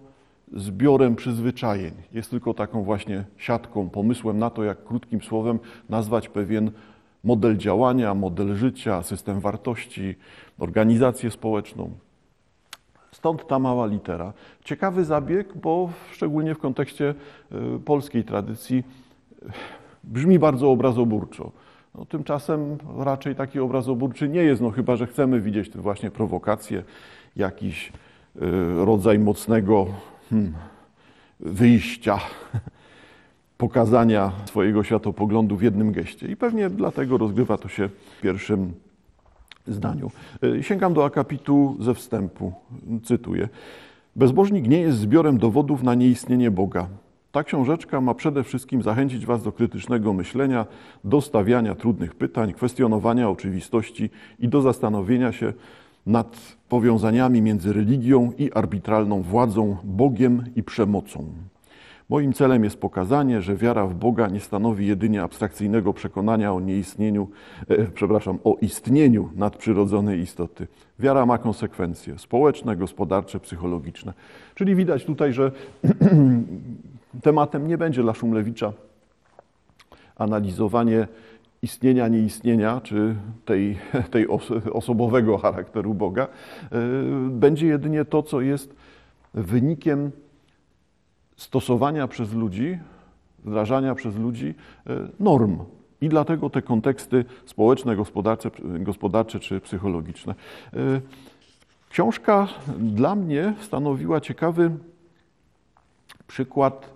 zbiorem 0.53 1.15
przyzwyczajeń, 1.15 1.93
jest 2.13 2.29
tylko 2.29 2.53
taką 2.53 2.83
właśnie 2.83 3.25
siatką, 3.37 3.89
pomysłem 3.89 4.39
na 4.39 4.49
to, 4.49 4.63
jak 4.63 4.83
krótkim 4.83 5.21
słowem 5.21 5.59
nazwać 5.89 6.29
pewien 6.29 6.71
model 7.23 7.57
działania, 7.57 8.13
model 8.13 8.55
życia, 8.55 9.03
system 9.03 9.39
wartości, 9.39 10.15
organizację 10.59 11.31
społeczną. 11.31 11.91
Stąd 13.11 13.47
ta 13.47 13.59
mała 13.59 13.85
litera. 13.85 14.33
Ciekawy 14.63 15.05
zabieg, 15.05 15.57
bo 15.57 15.89
szczególnie 16.11 16.55
w 16.55 16.59
kontekście 16.59 17.15
e, 17.51 17.79
polskiej 17.85 18.23
tradycji 18.23 18.83
brzmi 20.03 20.39
bardzo 20.39 20.71
obrazoburczo. 20.71 21.51
No, 21.95 22.05
tymczasem 22.05 22.77
raczej 22.97 23.35
taki 23.35 23.59
obraz 23.59 23.87
oburczy 23.87 24.29
nie 24.29 24.43
jest, 24.43 24.61
no 24.61 24.71
chyba 24.71 24.95
że 24.95 25.07
chcemy 25.07 25.41
widzieć 25.41 25.77
właśnie 25.77 26.11
prowokację, 26.11 26.83
jakiś 27.35 27.89
y, 27.89 28.41
rodzaj 28.85 29.19
mocnego 29.19 29.87
hmm, 30.29 30.53
wyjścia, 31.39 32.19
pokazania 33.57 34.31
swojego 34.45 34.83
światopoglądu 34.83 35.55
w 35.55 35.61
jednym 35.61 35.91
geście. 35.91 36.27
I 36.27 36.35
pewnie 36.35 36.69
dlatego 36.69 37.17
rozgrywa 37.17 37.57
to 37.57 37.67
się 37.67 37.87
w 37.87 38.21
pierwszym 38.21 38.73
zdaniu. 39.67 40.11
Y, 40.43 40.63
sięgam 40.63 40.93
do 40.93 41.05
akapitu 41.05 41.77
ze 41.79 41.93
wstępu, 41.93 42.53
cytuję. 43.03 43.49
Bezbożnik 44.15 44.67
nie 44.67 44.79
jest 44.79 44.97
zbiorem 44.97 45.37
dowodów 45.37 45.83
na 45.83 45.95
nieistnienie 45.95 46.51
Boga. 46.51 46.87
Ta 47.31 47.43
książeczka 47.43 48.01
ma 48.01 48.13
przede 48.13 48.43
wszystkim 48.43 48.83
zachęcić 48.83 49.25
Was 49.25 49.43
do 49.43 49.51
krytycznego 49.51 50.13
myślenia, 50.13 50.65
do 51.03 51.21
stawiania 51.21 51.75
trudnych 51.75 52.15
pytań, 52.15 52.53
kwestionowania 52.53 53.29
oczywistości 53.29 54.09
i 54.39 54.47
do 54.47 54.61
zastanowienia 54.61 55.31
się 55.31 55.53
nad 56.05 56.57
powiązaniami 56.69 57.41
między 57.41 57.73
religią 57.73 58.31
i 58.37 58.51
arbitralną 58.51 59.21
władzą, 59.21 59.77
Bogiem 59.83 60.43
i 60.55 60.63
przemocą. 60.63 61.25
Moim 62.09 62.33
celem 62.33 62.63
jest 62.63 62.77
pokazanie, 62.77 63.41
że 63.41 63.55
wiara 63.55 63.87
w 63.87 63.93
Boga 63.93 64.27
nie 64.27 64.39
stanowi 64.39 64.87
jedynie 64.87 65.23
abstrakcyjnego 65.23 65.93
przekonania 65.93 66.53
o 66.53 66.59
nieistnieniu, 66.59 67.27
e, 67.67 67.85
przepraszam, 67.85 68.39
o 68.43 68.57
istnieniu 68.61 69.29
nadprzyrodzonej 69.35 70.19
istoty. 70.19 70.67
Wiara 70.99 71.25
ma 71.25 71.37
konsekwencje 71.37 72.19
społeczne, 72.19 72.75
gospodarcze, 72.75 73.39
psychologiczne. 73.39 74.13
Czyli 74.55 74.75
widać 74.75 75.05
tutaj, 75.05 75.33
że 75.33 75.51
tematem 77.23 77.67
nie 77.67 77.77
będzie 77.77 78.01
dla 78.01 78.13
Szumlewicza 78.13 78.73
analizowanie 80.15 81.07
istnienia, 81.61 82.07
nieistnienia, 82.07 82.81
czy 82.83 83.15
tej, 83.45 83.77
tej 84.11 84.27
osobowego 84.73 85.37
charakteru 85.37 85.93
Boga. 85.93 86.23
E, 86.23 86.27
będzie 87.29 87.67
jedynie 87.67 88.05
to, 88.05 88.23
co 88.23 88.41
jest 88.41 88.75
wynikiem 89.33 90.11
stosowania 91.39 92.07
przez 92.07 92.33
ludzi, 92.33 92.79
wdrażania 93.45 93.95
przez 93.95 94.15
ludzi 94.15 94.55
e, 94.87 95.07
norm. 95.19 95.57
I 96.01 96.09
dlatego 96.09 96.49
te 96.49 96.61
konteksty 96.61 97.25
społeczne, 97.45 97.95
gospodarcze, 97.95 98.51
gospodarcze 98.63 99.39
czy 99.39 99.61
psychologiczne. 99.61 100.35
E, 100.73 100.77
książka 101.89 102.47
dla 102.79 103.15
mnie 103.15 103.53
stanowiła 103.61 104.21
ciekawy 104.21 104.71
przykład 106.27 106.89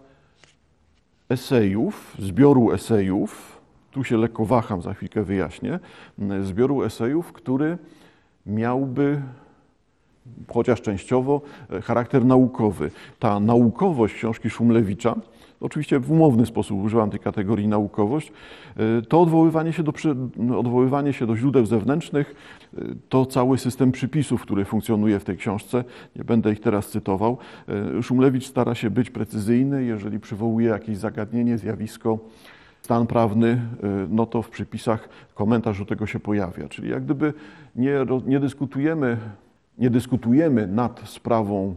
esejów, 1.30 2.16
zbioru 2.20 2.72
esejów. 2.72 3.60
Tu 3.92 4.04
się 4.04 4.18
lekko 4.18 4.46
waham, 4.46 4.82
za 4.82 4.94
chwilkę 4.94 5.24
wyjaśnię. 5.24 5.80
Zbioru 6.42 6.84
esejów, 6.84 7.34
który 7.34 7.78
miałby 8.46 9.22
chociaż 10.54 10.82
częściowo, 10.82 11.42
e, 11.70 11.82
charakter 11.82 12.26
naukowy. 12.26 12.92
Ta 13.20 13.40
naukowość 13.40 14.14
książki 14.14 14.50
Szumlewicza, 14.50 15.16
oczywiście 15.62 16.00
w 16.00 16.12
umowny 16.12 16.46
sposób 16.46 16.84
używam 16.84 17.10
tej 17.10 17.20
kategorii 17.20 17.68
naukowość, 17.68 18.32
e, 18.78 19.02
to 19.02 19.22
odwoływanie 19.22 19.74
się 19.74 19.84
do, 19.84 19.94
odwoływanie 20.58 21.14
się 21.14 21.28
do 21.28 21.36
źródeł 21.36 21.66
zewnętrznych, 21.66 22.36
e, 22.78 22.82
to 23.10 23.26
cały 23.26 23.58
system 23.58 23.92
przypisów, 23.92 24.42
który 24.42 24.66
funkcjonuje 24.66 25.20
w 25.20 25.24
tej 25.24 25.38
książce. 25.38 25.84
Nie 26.16 26.24
będę 26.24 26.52
ich 26.52 26.60
teraz 26.60 26.90
cytował. 26.90 27.38
Szumlewicz 28.02 28.46
stara 28.46 28.76
się 28.76 28.90
być 28.90 29.10
precyzyjny, 29.10 29.84
jeżeli 29.84 30.20
przywołuje 30.20 30.70
jakieś 30.70 30.98
zagadnienie, 30.98 31.58
zjawisko, 31.58 32.20
stan 32.82 33.08
prawny, 33.08 33.62
no 34.10 34.26
to 34.26 34.42
w 34.42 34.50
przypisach 34.50 35.10
komentarz 35.34 35.80
do 35.80 35.86
tego 35.86 36.06
się 36.06 36.20
pojawia. 36.20 36.70
Czyli 36.70 36.90
jak 36.90 37.04
gdyby 37.04 37.34
nie, 37.76 38.06
nie 38.26 38.40
dyskutujemy 38.40 39.18
nie 39.78 39.90
dyskutujemy 39.90 40.68
nad 40.68 41.02
sprawą 41.06 41.76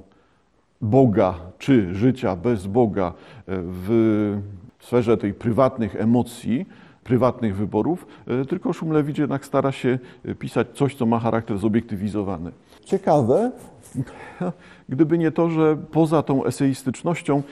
Boga 0.80 1.34
czy 1.58 1.94
życia 1.94 2.36
bez 2.36 2.66
Boga 2.66 3.12
w 3.48 4.38
sferze 4.80 5.16
tej 5.16 5.34
prywatnych 5.34 5.96
emocji, 5.96 6.66
prywatnych 7.04 7.56
wyborów, 7.56 8.06
tylko 8.48 8.72
Szumlewicz 8.72 9.18
jednak 9.18 9.46
stara 9.46 9.72
się 9.72 9.98
pisać 10.38 10.66
coś, 10.74 10.94
co 10.94 11.06
ma 11.06 11.18
charakter 11.18 11.58
zobiektywizowany. 11.58 12.50
Ciekawe, 12.84 13.52
gdyby 14.88 15.18
nie 15.18 15.30
to, 15.30 15.50
że 15.50 15.76
poza 15.76 16.22
tą 16.22 16.44
eseistycznością, 16.44 17.42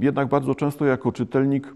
jednak 0.00 0.28
bardzo 0.28 0.54
często 0.54 0.84
jako 0.84 1.12
czytelnik 1.12 1.74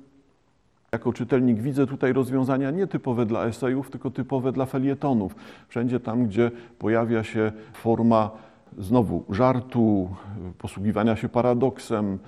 jako 0.97 1.12
czytelnik 1.12 1.61
widzę 1.61 1.87
tutaj 1.87 2.12
rozwiązania 2.12 2.71
nie 2.71 2.87
typowe 2.87 3.26
dla 3.26 3.47
esejów, 3.47 3.91
tylko 3.91 4.11
typowe 4.11 4.53
dla 4.53 4.67
felietonów. 4.67 5.35
Wszędzie 5.69 6.00
tam, 6.00 6.26
gdzie 6.26 6.50
pojawia 6.79 7.25
się 7.25 7.53
forma 7.73 8.31
znowu 8.79 9.25
żartu, 9.31 10.11
posługiwania 10.59 11.17
się 11.17 11.29
paradoksem, 11.29 12.19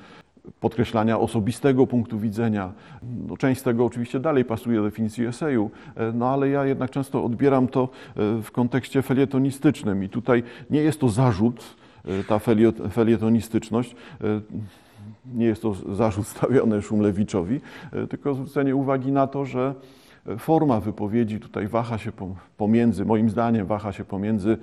podkreślania 0.61 1.19
osobistego 1.19 1.87
punktu 1.87 2.19
widzenia. 2.19 2.73
No, 3.29 3.37
część 3.37 3.61
z 3.61 3.65
tego 3.65 3.85
oczywiście 3.85 4.21
dalej 4.21 4.45
pasuje 4.45 4.83
definicji 4.83 5.27
eseju, 5.27 5.71
no 6.15 6.29
ale 6.29 6.49
ja 6.49 6.65
jednak 6.65 6.91
często 6.91 7.25
odbieram 7.25 7.69
to 7.69 7.83
e, 7.83 8.43
w 8.43 8.51
kontekście 8.51 9.03
felietonistycznym 9.03 10.05
i 10.05 10.09
tutaj 10.09 10.43
nie 10.71 10.81
jest 10.81 11.01
to 11.01 11.09
zarzut, 11.09 11.65
e, 12.05 12.25
ta 12.25 12.39
felietonistyczność. 12.91 13.97
E, 15.35 15.39
nie 15.39 15.47
jest 15.47 15.63
to 15.63 15.75
zarzut 15.75 16.27
stawiony 16.27 16.83
Szumlewiczowi, 16.83 17.61
e, 17.93 18.07
tylko 18.07 18.35
zwrócenie 18.35 18.77
uwagi 18.77 19.13
na 19.13 19.27
to, 19.27 19.45
że 19.45 19.75
forma 20.39 20.81
wypowiedzi 20.81 21.41
tutaj 21.41 21.69
waha 21.69 21.99
się 21.99 22.13
pomiędzy, 22.57 23.05
moim 23.05 23.31
zdaniem, 23.31 23.67
waha 23.67 23.93
się 23.93 24.05
pomiędzy 24.05 24.59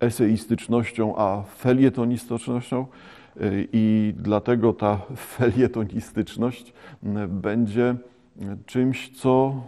eseistycznością 0.00 1.16
a 1.16 1.42
felietonistycznością 1.42 2.80
e, 2.80 2.86
i 3.72 4.14
dlatego 4.16 4.72
ta 4.72 5.00
felietonistyczność 5.36 6.72
będzie 7.28 7.94
czymś, 8.66 9.10
co 9.10 9.62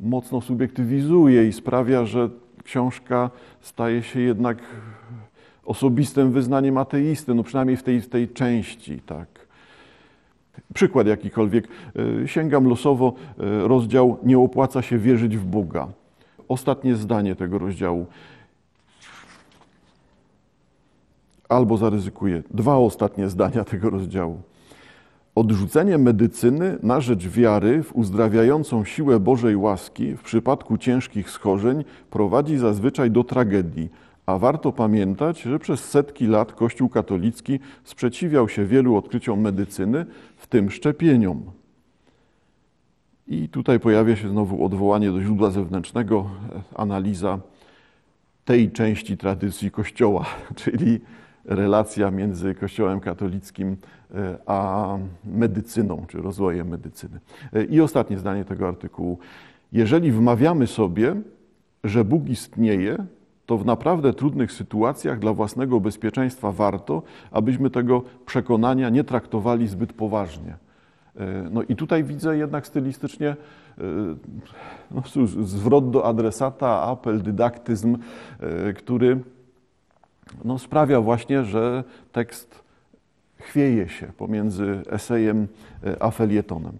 mocno 0.00 0.40
subiektywizuje 0.40 1.48
i 1.48 1.52
sprawia, 1.52 2.06
że 2.06 2.28
książka 2.64 3.30
staje 3.60 4.02
się 4.02 4.20
jednak 4.20 4.58
osobistym 5.64 6.32
wyznaniem 6.32 6.78
ateisty, 6.78 7.34
no 7.34 7.42
przynajmniej 7.42 7.76
w 7.76 7.82
tej, 7.82 8.00
w 8.00 8.08
tej 8.08 8.28
części, 8.28 9.00
tak. 9.00 9.35
Przykład 10.74 11.06
jakikolwiek. 11.06 11.68
E, 12.22 12.28
sięgam 12.28 12.68
losowo, 12.68 13.12
e, 13.38 13.68
rozdział 13.68 14.18
Nie 14.22 14.38
opłaca 14.38 14.82
się 14.82 14.98
wierzyć 14.98 15.36
w 15.36 15.44
Boga. 15.44 15.88
Ostatnie 16.48 16.96
zdanie 16.96 17.36
tego 17.36 17.58
rozdziału. 17.58 18.06
Albo 21.48 21.76
zaryzykuję. 21.76 22.42
Dwa 22.50 22.76
ostatnie 22.76 23.28
zdania 23.28 23.64
tego 23.64 23.90
rozdziału. 23.90 24.40
Odrzucenie 25.34 25.98
medycyny 25.98 26.78
na 26.82 27.00
rzecz 27.00 27.28
wiary 27.28 27.82
w 27.82 27.96
uzdrawiającą 27.96 28.84
siłę 28.84 29.20
Bożej 29.20 29.56
łaski 29.56 30.16
w 30.16 30.22
przypadku 30.22 30.78
ciężkich 30.78 31.30
schorzeń 31.30 31.84
prowadzi 32.10 32.58
zazwyczaj 32.58 33.10
do 33.10 33.24
tragedii 33.24 33.88
a 34.26 34.38
warto 34.38 34.72
pamiętać, 34.72 35.42
że 35.42 35.58
przez 35.58 35.84
setki 35.84 36.26
lat 36.26 36.52
Kościół 36.52 36.88
katolicki 36.88 37.60
sprzeciwiał 37.84 38.48
się 38.48 38.66
wielu 38.66 38.96
odkryciom 38.96 39.40
medycyny, 39.40 40.06
w 40.36 40.46
tym 40.46 40.70
szczepieniom. 40.70 41.42
I 43.28 43.48
tutaj 43.48 43.80
pojawia 43.80 44.16
się 44.16 44.28
znowu 44.28 44.64
odwołanie 44.64 45.10
do 45.10 45.20
źródła 45.20 45.50
zewnętrznego, 45.50 46.30
analiza 46.74 47.38
tej 48.44 48.70
części 48.70 49.16
tradycji 49.16 49.70
Kościoła, 49.70 50.26
czyli 50.64 51.00
relacja 51.44 52.10
między 52.10 52.54
Kościołem 52.54 53.00
katolickim 53.00 53.76
e, 54.14 54.38
a 54.46 54.98
medycyną, 55.24 56.04
czy 56.08 56.18
rozwojem 56.18 56.68
medycyny. 56.68 57.20
E, 57.52 57.64
I 57.64 57.80
ostatnie 57.80 58.18
zdanie 58.18 58.44
tego 58.44 58.68
artykułu. 58.68 59.18
Jeżeli 59.72 60.12
wmawiamy 60.12 60.66
sobie, 60.66 61.14
że 61.84 62.04
Bóg 62.04 62.28
istnieje, 62.28 63.06
to 63.46 63.58
w 63.58 63.66
naprawdę 63.66 64.12
trudnych 64.12 64.52
sytuacjach 64.52 65.18
dla 65.18 65.32
własnego 65.32 65.80
bezpieczeństwa 65.80 66.52
warto, 66.52 67.02
abyśmy 67.30 67.70
tego 67.70 68.02
przekonania 68.26 68.88
nie 68.88 69.04
traktowali 69.04 69.68
zbyt 69.68 69.92
poważnie. 69.92 70.56
E, 71.16 71.48
no 71.50 71.62
i 71.62 71.76
tutaj 71.76 72.04
widzę 72.04 72.36
jednak 72.36 72.66
stylistycznie 72.66 73.28
e, 73.28 73.36
no 74.90 75.02
cóż, 75.02 75.30
zwrot 75.30 75.90
do 75.90 76.04
adresata, 76.04 76.82
apel, 76.82 77.22
dydaktyzm, 77.22 77.98
e, 78.40 78.72
który 78.72 79.20
no 80.44 80.58
sprawia 80.58 81.00
właśnie, 81.00 81.44
że 81.44 81.84
tekst 82.12 82.64
chwieje 83.38 83.88
się 83.88 84.06
pomiędzy 84.06 84.82
esejem 84.90 85.48
a 86.00 86.10
felietonem. 86.10 86.78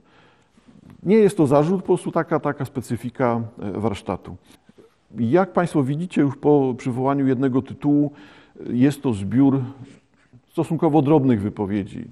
Nie 1.03 1.17
jest 1.17 1.37
to 1.37 1.47
zarzut, 1.47 1.81
po 1.81 1.87
prostu 1.87 2.13
taka, 2.13 2.41
taka 2.41 2.65
specyfika 2.65 3.41
warsztatu. 3.59 4.37
Jak 5.19 5.53
Państwo 5.53 5.83
widzicie, 5.83 6.21
już 6.21 6.37
po 6.37 6.75
przywołaniu 6.79 7.27
jednego 7.27 7.63
tytułu, 7.63 8.13
jest 8.71 9.03
to 9.03 9.13
zbiór 9.13 9.63
stosunkowo 10.51 11.03
drobnych 11.03 11.43
wypowiedzi, 11.43 12.05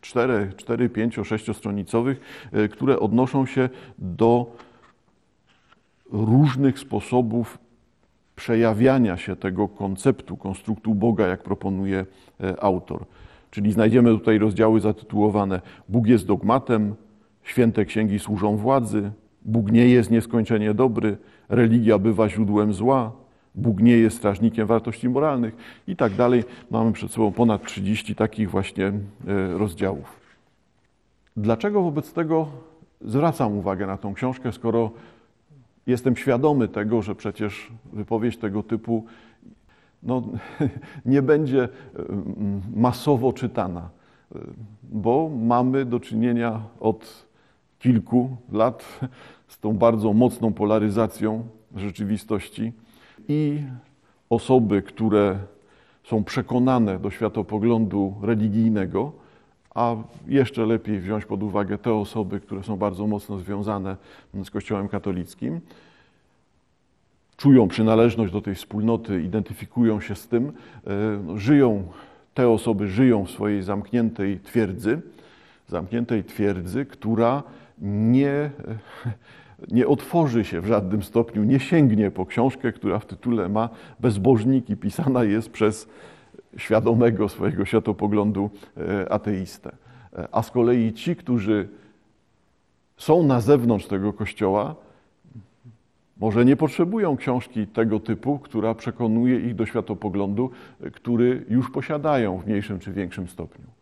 4, 0.00 0.52
4 0.56 0.88
5, 0.88 1.18
6 1.24 1.56
stronicowych, 1.56 2.48
które 2.70 3.00
odnoszą 3.00 3.46
się 3.46 3.68
do 3.98 4.56
różnych 6.12 6.78
sposobów 6.78 7.58
przejawiania 8.36 9.16
się 9.16 9.36
tego 9.36 9.68
konceptu, 9.68 10.36
konstruktu 10.36 10.94
Boga, 10.94 11.26
jak 11.26 11.42
proponuje 11.42 12.06
e, 12.40 12.62
autor. 12.62 13.04
Czyli 13.50 13.72
znajdziemy 13.72 14.10
tutaj 14.10 14.38
rozdziały 14.38 14.80
zatytułowane 14.80 15.60
Bóg 15.88 16.06
jest 16.06 16.26
dogmatem, 16.26 16.94
święte 17.42 17.84
księgi 17.84 18.18
służą 18.18 18.56
władzy, 18.56 19.10
Bóg 19.44 19.72
nie 19.72 19.88
jest 19.88 20.10
nieskończenie 20.10 20.74
dobry, 20.74 21.16
religia 21.48 21.98
bywa 21.98 22.28
źródłem 22.28 22.72
zła, 22.72 23.12
Bóg 23.54 23.80
nie 23.80 23.96
jest 23.96 24.16
strażnikiem 24.16 24.66
wartości 24.66 25.08
moralnych 25.08 25.56
i 25.86 25.96
tak 25.96 26.14
dalej. 26.14 26.44
Mamy 26.70 26.92
przed 26.92 27.10
sobą 27.10 27.32
ponad 27.32 27.64
30 27.64 28.14
takich 28.14 28.50
właśnie 28.50 28.86
e, 28.86 28.92
rozdziałów. 29.58 30.20
Dlaczego 31.36 31.82
wobec 31.82 32.12
tego 32.12 32.48
zwracam 33.00 33.56
uwagę 33.56 33.86
na 33.86 33.96
tą 33.96 34.14
książkę, 34.14 34.52
skoro 34.52 34.90
jestem 35.86 36.16
świadomy 36.16 36.68
tego, 36.68 37.02
że 37.02 37.14
przecież 37.14 37.72
wypowiedź 37.92 38.36
tego 38.36 38.62
typu 38.62 39.04
no, 40.02 40.22
nie 41.06 41.22
będzie 41.22 41.68
mm, 41.98 42.62
masowo 42.76 43.32
czytana, 43.32 43.88
bo 44.82 45.30
mamy 45.42 45.84
do 45.84 46.00
czynienia 46.00 46.60
od 46.80 47.27
kilku 47.78 48.36
lat 48.52 49.00
z 49.48 49.58
tą 49.58 49.72
bardzo 49.72 50.12
mocną 50.12 50.52
polaryzacją 50.52 51.46
rzeczywistości 51.76 52.72
i 53.28 53.62
osoby, 54.30 54.82
które 54.82 55.38
są 56.04 56.24
przekonane 56.24 56.98
do 56.98 57.10
światopoglądu 57.10 58.14
religijnego, 58.22 59.12
a 59.74 59.96
jeszcze 60.26 60.66
lepiej 60.66 61.00
wziąć 61.00 61.24
pod 61.24 61.42
uwagę 61.42 61.78
te 61.78 61.94
osoby, 61.94 62.40
które 62.40 62.62
są 62.62 62.76
bardzo 62.76 63.06
mocno 63.06 63.38
związane 63.38 63.96
z 64.44 64.50
Kościołem 64.50 64.88
katolickim, 64.88 65.60
czują 67.36 67.68
przynależność 67.68 68.32
do 68.32 68.40
tej 68.40 68.54
wspólnoty, 68.54 69.22
identyfikują 69.22 70.00
się 70.00 70.14
z 70.14 70.28
tym, 70.28 70.52
e, 70.86 71.38
żyją, 71.38 71.84
te 72.34 72.48
osoby 72.48 72.88
żyją 72.88 73.24
w 73.24 73.30
swojej 73.30 73.62
zamkniętej 73.62 74.40
twierdzy, 74.40 75.00
zamkniętej 75.68 76.24
twierdzy, 76.24 76.86
która 76.86 77.42
nie, 77.82 78.50
nie 79.76 79.86
otworzy 79.86 80.44
się 80.44 80.60
w 80.60 80.66
żadnym 80.66 81.02
stopniu, 81.02 81.44
nie 81.44 81.60
sięgnie 81.60 82.10
po 82.10 82.26
książkę, 82.26 82.72
która 82.72 82.98
w 82.98 83.06
tytule 83.06 83.48
ma 83.48 83.68
bezbożnik 84.00 84.70
i 84.70 84.76
pisana 84.76 85.24
jest 85.24 85.50
przez 85.50 85.88
świadomego 86.56 87.28
swojego 87.28 87.64
światopoglądu 87.64 88.50
e, 88.76 89.12
ateistę. 89.12 89.70
E, 90.16 90.28
a 90.32 90.42
z 90.42 90.50
kolei 90.50 90.92
ci, 90.92 91.16
którzy 91.16 91.68
są 92.96 93.22
na 93.22 93.40
zewnątrz 93.40 93.86
tego 93.86 94.12
kościoła, 94.12 94.74
może 96.16 96.44
nie 96.44 96.56
potrzebują 96.56 97.16
książki 97.16 97.66
tego 97.66 98.00
typu, 98.00 98.38
która 98.38 98.74
przekonuje 98.74 99.40
ich 99.40 99.54
do 99.54 99.66
światopoglądu, 99.66 100.50
e, 100.80 100.90
który 100.90 101.44
już 101.48 101.70
posiadają 101.70 102.38
w 102.38 102.46
mniejszym 102.46 102.78
czy 102.78 102.92
większym 102.92 103.28
stopniu. 103.28 103.77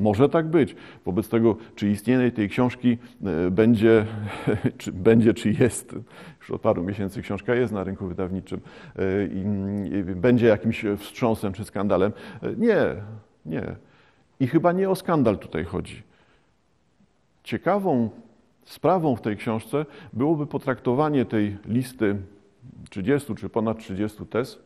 Może 0.00 0.28
tak 0.28 0.46
być. 0.46 0.76
Wobec 1.04 1.28
tego, 1.28 1.56
czy 1.74 1.90
istnienie 1.90 2.32
tej 2.32 2.48
książki 2.48 2.98
e, 3.24 3.50
będzie, 3.50 4.06
czy, 4.78 4.92
będzie, 4.92 5.34
czy 5.34 5.50
jest, 5.50 5.94
już 6.40 6.50
od 6.50 6.60
paru 6.60 6.84
miesięcy 6.84 7.22
książka 7.22 7.54
jest 7.54 7.72
na 7.72 7.84
rynku 7.84 8.06
wydawniczym, 8.06 8.60
e, 8.96 9.24
i 9.24 9.44
będzie 10.14 10.46
jakimś 10.46 10.84
wstrząsem 10.98 11.52
czy 11.52 11.64
skandalem. 11.64 12.12
E, 12.42 12.52
nie, 12.56 12.80
nie. 13.46 13.76
I 14.40 14.46
chyba 14.46 14.72
nie 14.72 14.90
o 14.90 14.94
skandal 14.94 15.38
tutaj 15.38 15.64
chodzi. 15.64 16.02
Ciekawą 17.44 18.10
sprawą 18.64 19.16
w 19.16 19.20
tej 19.20 19.36
książce 19.36 19.86
byłoby 20.12 20.46
potraktowanie 20.46 21.24
tej 21.24 21.56
listy 21.64 22.16
30 22.90 23.34
czy 23.34 23.48
ponad 23.48 23.78
30 23.78 24.26
tez 24.26 24.58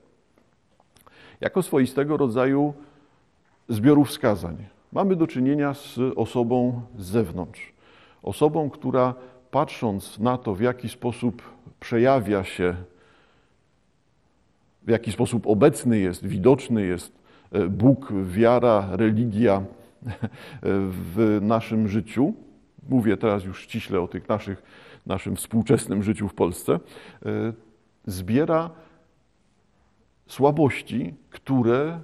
jako 1.40 1.62
swoistego 1.62 2.16
rodzaju 2.16 2.74
zbioru 3.68 4.04
wskazań 4.04 4.56
Mamy 4.94 5.16
do 5.16 5.26
czynienia 5.26 5.74
z 5.74 5.98
osobą 6.16 6.82
z 6.98 7.06
zewnątrz. 7.06 7.72
Osobą, 8.22 8.70
która 8.70 9.14
patrząc 9.50 10.18
na 10.18 10.38
to, 10.38 10.54
w 10.54 10.60
jaki 10.60 10.88
sposób 10.88 11.42
przejawia 11.80 12.44
się, 12.44 12.76
w 14.82 14.90
jaki 14.90 15.12
sposób 15.12 15.46
obecny 15.46 15.98
jest, 15.98 16.26
widoczny 16.26 16.86
jest 16.86 17.12
e, 17.52 17.68
Bóg, 17.68 18.12
wiara, 18.24 18.88
religia 18.90 19.62
w 20.62 21.38
naszym 21.42 21.88
życiu, 21.88 22.34
mówię 22.88 23.16
teraz 23.16 23.44
już 23.44 23.62
ściśle 23.62 24.00
o 24.00 24.08
tych 24.08 24.28
naszych, 24.28 24.62
naszym 25.06 25.36
współczesnym 25.36 26.02
życiu 26.02 26.28
w 26.28 26.34
Polsce, 26.34 26.72
e, 26.72 27.52
zbiera 28.06 28.70
słabości, 30.26 31.14
które 31.30 32.00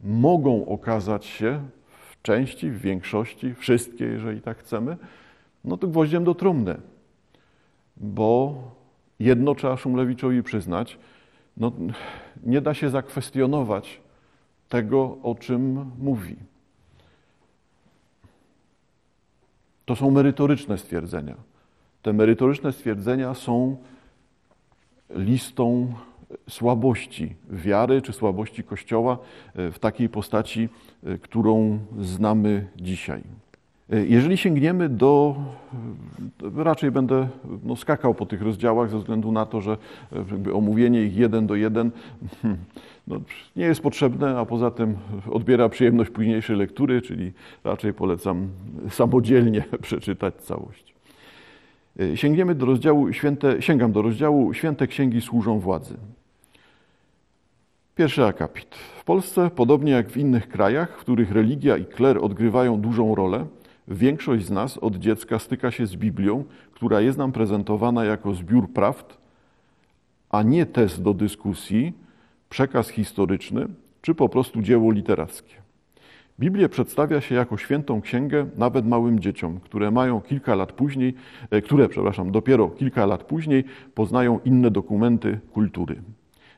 mogą 0.00 0.66
okazać 0.66 1.26
się 1.26 1.60
części, 2.26 2.70
w 2.70 2.80
większości, 2.80 3.54
wszystkie, 3.54 4.04
jeżeli 4.04 4.40
tak 4.40 4.58
chcemy, 4.58 4.96
no 5.64 5.76
to 5.76 5.88
gwoździem 5.88 6.24
do 6.24 6.34
trumny. 6.34 6.76
Bo 7.96 8.54
jedno 9.18 9.54
trzeba 9.54 9.76
Szumlewiczowi 9.76 10.42
przyznać, 10.42 10.98
no, 11.56 11.72
nie 12.42 12.60
da 12.60 12.74
się 12.74 12.90
zakwestionować 12.90 14.00
tego, 14.68 15.18
o 15.22 15.34
czym 15.34 15.90
mówi. 15.98 16.36
To 19.84 19.96
są 19.96 20.10
merytoryczne 20.10 20.78
stwierdzenia. 20.78 21.34
Te 22.02 22.12
merytoryczne 22.12 22.72
stwierdzenia 22.72 23.34
są 23.34 23.76
listą 25.10 25.94
słabości 26.48 27.34
wiary 27.50 28.02
czy 28.02 28.12
słabości 28.12 28.62
Kościoła 28.64 29.18
e, 29.54 29.72
w 29.72 29.78
takiej 29.78 30.08
postaci, 30.08 30.68
e, 31.04 31.18
którą 31.18 31.78
znamy 31.98 32.66
dzisiaj. 32.76 33.22
E, 33.92 34.06
jeżeli 34.06 34.36
sięgniemy 34.36 34.88
do, 34.88 35.36
raczej 36.56 36.90
będę 36.90 37.28
no, 37.64 37.76
skakał 37.76 38.14
po 38.14 38.26
tych 38.26 38.42
rozdziałach 38.42 38.90
ze 38.90 38.98
względu 38.98 39.32
na 39.32 39.46
to, 39.46 39.60
że 39.60 39.76
omówienie 40.52 41.02
ich 41.02 41.16
jeden 41.16 41.46
do 41.46 41.54
jeden 41.54 41.90
hmm, 42.42 42.60
no, 43.06 43.20
nie 43.56 43.64
jest 43.64 43.80
potrzebne, 43.80 44.38
a 44.38 44.44
poza 44.44 44.70
tym 44.70 44.96
odbiera 45.30 45.68
przyjemność 45.68 46.10
późniejszej 46.10 46.56
lektury, 46.56 47.02
czyli 47.02 47.32
raczej 47.64 47.94
polecam 47.94 48.48
samodzielnie 48.90 49.64
przeczytać 49.82 50.34
całość. 50.34 50.95
Sięgniemy 52.14 52.54
do 52.54 52.66
rozdziału 52.66 53.12
święte, 53.12 53.62
sięgam 53.62 53.92
do 53.92 54.02
rozdziału 54.02 54.54
Święte 54.54 54.86
Księgi 54.86 55.20
służą 55.20 55.60
władzy. 55.60 55.96
Pierwszy 57.94 58.24
akapit. 58.24 58.74
W 58.74 59.04
Polsce, 59.04 59.50
podobnie 59.50 59.92
jak 59.92 60.10
w 60.10 60.16
innych 60.16 60.48
krajach, 60.48 60.96
w 60.96 61.00
których 61.00 61.32
religia 61.32 61.76
i 61.76 61.84
kler 61.84 62.18
odgrywają 62.18 62.80
dużą 62.80 63.14
rolę, 63.14 63.46
większość 63.88 64.46
z 64.46 64.50
nas 64.50 64.78
od 64.78 64.96
dziecka 64.96 65.38
styka 65.38 65.70
się 65.70 65.86
z 65.86 65.96
Biblią, 65.96 66.44
która 66.72 67.00
jest 67.00 67.18
nam 67.18 67.32
prezentowana 67.32 68.04
jako 68.04 68.34
zbiór 68.34 68.72
prawd, 68.72 69.16
a 70.30 70.42
nie 70.42 70.66
test 70.66 71.02
do 71.02 71.14
dyskusji, 71.14 71.92
przekaz 72.48 72.88
historyczny 72.88 73.66
czy 74.02 74.14
po 74.14 74.28
prostu 74.28 74.62
dzieło 74.62 74.92
literackie. 74.92 75.65
Biblię 76.40 76.68
przedstawia 76.68 77.20
się 77.20 77.34
jako 77.34 77.56
świętą 77.56 78.00
księgę 78.00 78.46
nawet 78.56 78.86
małym 78.86 79.20
dzieciom, 79.20 79.60
które 79.60 79.90
mają 79.90 80.20
kilka 80.20 80.54
lat 80.54 80.72
później, 80.72 81.14
e, 81.50 81.62
które, 81.62 81.88
przepraszam, 81.88 82.32
dopiero 82.32 82.68
kilka 82.68 83.06
lat 83.06 83.24
później 83.24 83.64
poznają 83.94 84.40
inne 84.44 84.70
dokumenty 84.70 85.40
kultury. 85.52 86.02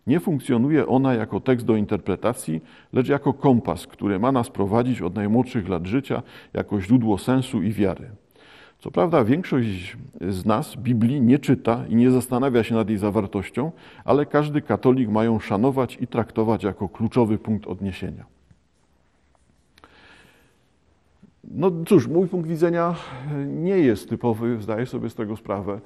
Nie 0.06 0.20
funkcjonuje 0.20 0.86
ona 0.86 1.14
jako 1.14 1.40
tekst 1.40 1.66
do 1.66 1.76
interpretacji, 1.76 2.60
lecz 2.92 3.08
jako 3.08 3.32
kompas, 3.32 3.86
który 3.86 4.18
ma 4.18 4.32
nas 4.32 4.50
prowadzić 4.50 5.02
od 5.02 5.14
najmłodszych 5.14 5.68
lat 5.68 5.86
życia 5.86 6.22
jako 6.54 6.80
źródło 6.80 7.18
sensu 7.18 7.62
i 7.62 7.72
wiary. 7.72 8.10
Co 8.78 8.90
prawda, 8.90 9.24
większość 9.24 9.96
z 10.20 10.46
nas 10.46 10.76
Biblii 10.76 11.20
nie 11.20 11.38
czyta 11.38 11.84
i 11.88 11.96
nie 11.96 12.10
zastanawia 12.10 12.62
się 12.62 12.74
nad 12.74 12.88
jej 12.88 12.98
zawartością, 12.98 13.72
ale 14.04 14.26
każdy 14.26 14.62
katolik 14.62 15.08
ma 15.08 15.24
ją 15.24 15.38
szanować 15.38 15.98
i 16.00 16.06
traktować 16.06 16.64
jako 16.64 16.88
kluczowy 16.88 17.38
punkt 17.38 17.66
odniesienia. 17.66 18.37
No 21.58 21.70
cóż, 21.86 22.06
mój 22.06 22.28
punkt 22.28 22.48
widzenia 22.48 22.94
nie 23.46 23.78
jest 23.78 24.08
typowy, 24.08 24.62
zdaję 24.62 24.86
sobie 24.86 25.10
z 25.10 25.14
tego 25.14 25.36
sprawę 25.36 25.80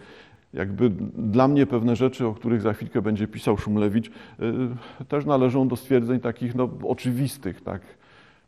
jakby 0.55 0.91
dla 1.17 1.49
mnie 1.49 1.67
pewne 1.67 1.97
rzeczy, 1.97 2.27
o 2.27 2.35
których 2.35 2.61
za 2.61 2.73
chwilkę 2.73 3.03
będzie 3.03 3.27
pisał 3.27 3.59
Szumlewicz, 3.59 4.09
y, 4.09 4.13
też 5.09 5.25
należą 5.25 5.69
do 5.69 5.77
stwierdzeń 5.77 6.21
takich 6.21 6.55
no, 6.55 6.69
oczywistych, 6.83 7.61
tak, 7.61 7.83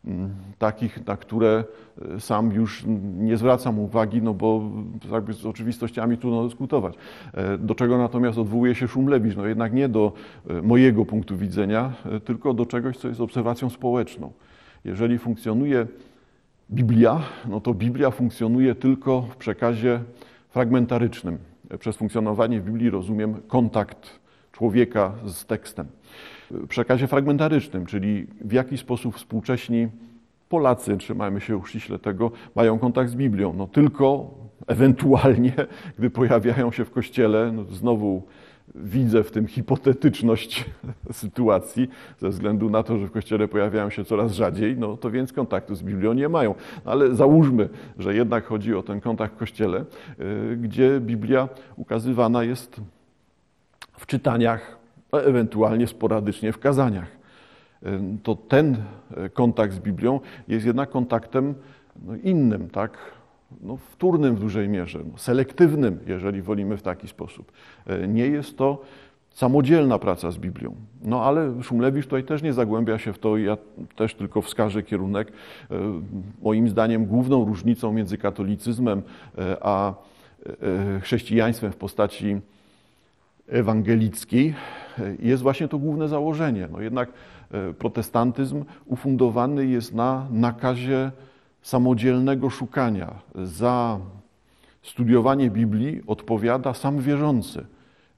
mm, 0.04 0.30
takich, 0.58 1.06
na 1.06 1.16
które 1.16 1.64
y, 2.16 2.20
sam 2.20 2.52
już 2.52 2.84
nie 3.18 3.36
zwracam 3.36 3.78
uwagi, 3.78 4.22
no 4.22 4.34
bo 4.34 4.70
jakby 5.12 5.32
z 5.32 5.46
oczywistościami 5.46 6.18
trudno 6.18 6.44
dyskutować. 6.44 6.94
E, 7.32 7.58
do 7.58 7.74
czego 7.74 7.98
natomiast 7.98 8.38
odwołuje 8.38 8.74
się 8.74 8.88
Szumlewicz? 8.88 9.36
No 9.36 9.46
jednak 9.46 9.72
nie 9.72 9.88
do 9.88 10.12
mojego 10.62 11.04
punktu 11.04 11.36
widzenia, 11.36 11.92
tylko 12.24 12.54
do 12.54 12.66
czegoś, 12.66 12.96
co 12.96 13.08
jest 13.08 13.20
obserwacją 13.20 13.70
społeczną. 13.70 14.32
Jeżeli 14.84 15.18
funkcjonuje 15.18 15.86
Biblia, 16.70 17.20
no 17.48 17.60
to 17.60 17.74
Biblia 17.74 18.10
funkcjonuje 18.10 18.74
tylko 18.74 19.22
w 19.22 19.36
przekazie 19.36 20.00
fragmentarycznym 20.48 21.38
przez 21.78 21.96
funkcjonowanie 21.96 22.60
w 22.60 22.64
Biblii 22.64 22.90
rozumiem 22.90 23.34
kontakt 23.48 24.20
człowieka 24.52 25.12
z 25.26 25.46
tekstem. 25.46 25.86
W 26.50 26.66
przekazie 26.66 27.06
fragmentarycznym, 27.06 27.86
czyli 27.86 28.26
w 28.40 28.52
jaki 28.52 28.78
sposób 28.78 29.16
współcześni 29.16 29.88
Polacy, 30.48 30.96
trzymajmy 30.96 31.40
się 31.40 31.56
uściśle 31.56 31.98
tego, 31.98 32.30
mają 32.54 32.78
kontakt 32.78 33.10
z 33.10 33.14
Biblią. 33.14 33.52
No 33.52 33.66
tylko 33.66 34.30
ewentualnie, 34.66 35.52
gdy 35.98 36.10
pojawiają 36.10 36.72
się 36.72 36.84
w 36.84 36.90
kościele, 36.90 37.52
no 37.52 37.64
znowu 37.64 38.22
widzę 38.74 39.24
w 39.24 39.30
tym 39.30 39.46
hipotetyczność 39.46 40.64
sytuacji, 41.12 41.88
ze 42.18 42.28
względu 42.28 42.70
na 42.70 42.82
to, 42.82 42.98
że 42.98 43.06
w 43.06 43.10
kościele 43.10 43.48
pojawiają 43.48 43.90
się 43.90 44.04
coraz 44.04 44.32
rzadziej, 44.32 44.76
no 44.76 44.96
to 44.96 45.10
więc 45.10 45.32
kontaktu 45.32 45.74
z 45.74 45.82
Biblią 45.82 46.12
nie 46.12 46.28
mają. 46.28 46.54
Ale 46.84 47.14
załóżmy, 47.14 47.68
że 47.98 48.14
jednak 48.14 48.44
chodzi 48.44 48.74
o 48.74 48.82
ten 48.82 49.00
kontakt 49.00 49.34
w 49.34 49.38
kościele, 49.38 49.84
y, 50.20 50.56
gdzie 50.56 51.00
Biblia 51.00 51.48
ukazywana 51.76 52.44
jest 52.44 52.80
w 53.98 54.06
czytaniach, 54.06 54.78
a 55.12 55.16
ewentualnie 55.16 55.86
sporadycznie 55.86 56.52
w 56.52 56.58
kazaniach. 56.58 57.08
Y, 57.82 58.00
to 58.22 58.34
ten 58.34 58.76
y, 59.26 59.30
kontakt 59.30 59.74
z 59.74 59.78
Biblią 59.78 60.20
jest 60.48 60.66
jednak 60.66 60.90
kontaktem 60.90 61.54
no, 62.02 62.16
innym, 62.16 62.70
tak? 62.70 62.98
No, 63.62 63.76
wtórnym 63.76 64.36
w 64.36 64.40
dużej 64.40 64.68
mierze, 64.68 64.98
no, 65.12 65.18
selektywnym, 65.18 65.98
jeżeli 66.06 66.42
wolimy 66.42 66.76
w 66.76 66.82
taki 66.82 67.08
sposób. 67.08 67.52
E, 67.86 68.08
nie 68.08 68.26
jest 68.26 68.58
to 68.58 68.82
samodzielna 69.30 69.98
praca 69.98 70.30
z 70.30 70.38
Biblią. 70.38 70.74
No 71.02 71.22
ale 71.24 71.62
Szumlewicz 71.62 72.04
tutaj 72.04 72.24
też 72.24 72.42
nie 72.42 72.52
zagłębia 72.52 72.98
się 72.98 73.12
w 73.12 73.18
to, 73.18 73.36
ja 73.36 73.56
też 73.96 74.14
tylko 74.14 74.42
wskażę 74.42 74.82
kierunek. 74.82 75.32
E, 75.70 75.74
moim 76.42 76.68
zdaniem 76.68 77.06
główną 77.06 77.44
różnicą 77.44 77.92
między 77.92 78.18
katolicyzmem 78.18 79.02
e, 79.38 79.56
a 79.60 79.94
chrześcijaństwem 81.00 81.72
w 81.72 81.76
postaci 81.76 82.40
ewangelickiej 83.48 84.54
jest 85.18 85.42
właśnie 85.42 85.68
to 85.68 85.78
główne 85.78 86.08
założenie. 86.08 86.68
No 86.72 86.80
jednak 86.80 87.12
protestantyzm 87.78 88.64
ufundowany 88.86 89.66
jest 89.66 89.94
na 89.94 90.26
nakazie 90.30 91.10
samodzielnego 91.64 92.50
szukania. 92.50 93.14
Za 93.34 93.98
studiowanie 94.82 95.50
Biblii 95.50 96.02
odpowiada 96.06 96.74
sam 96.74 97.00
wierzący. 97.00 97.66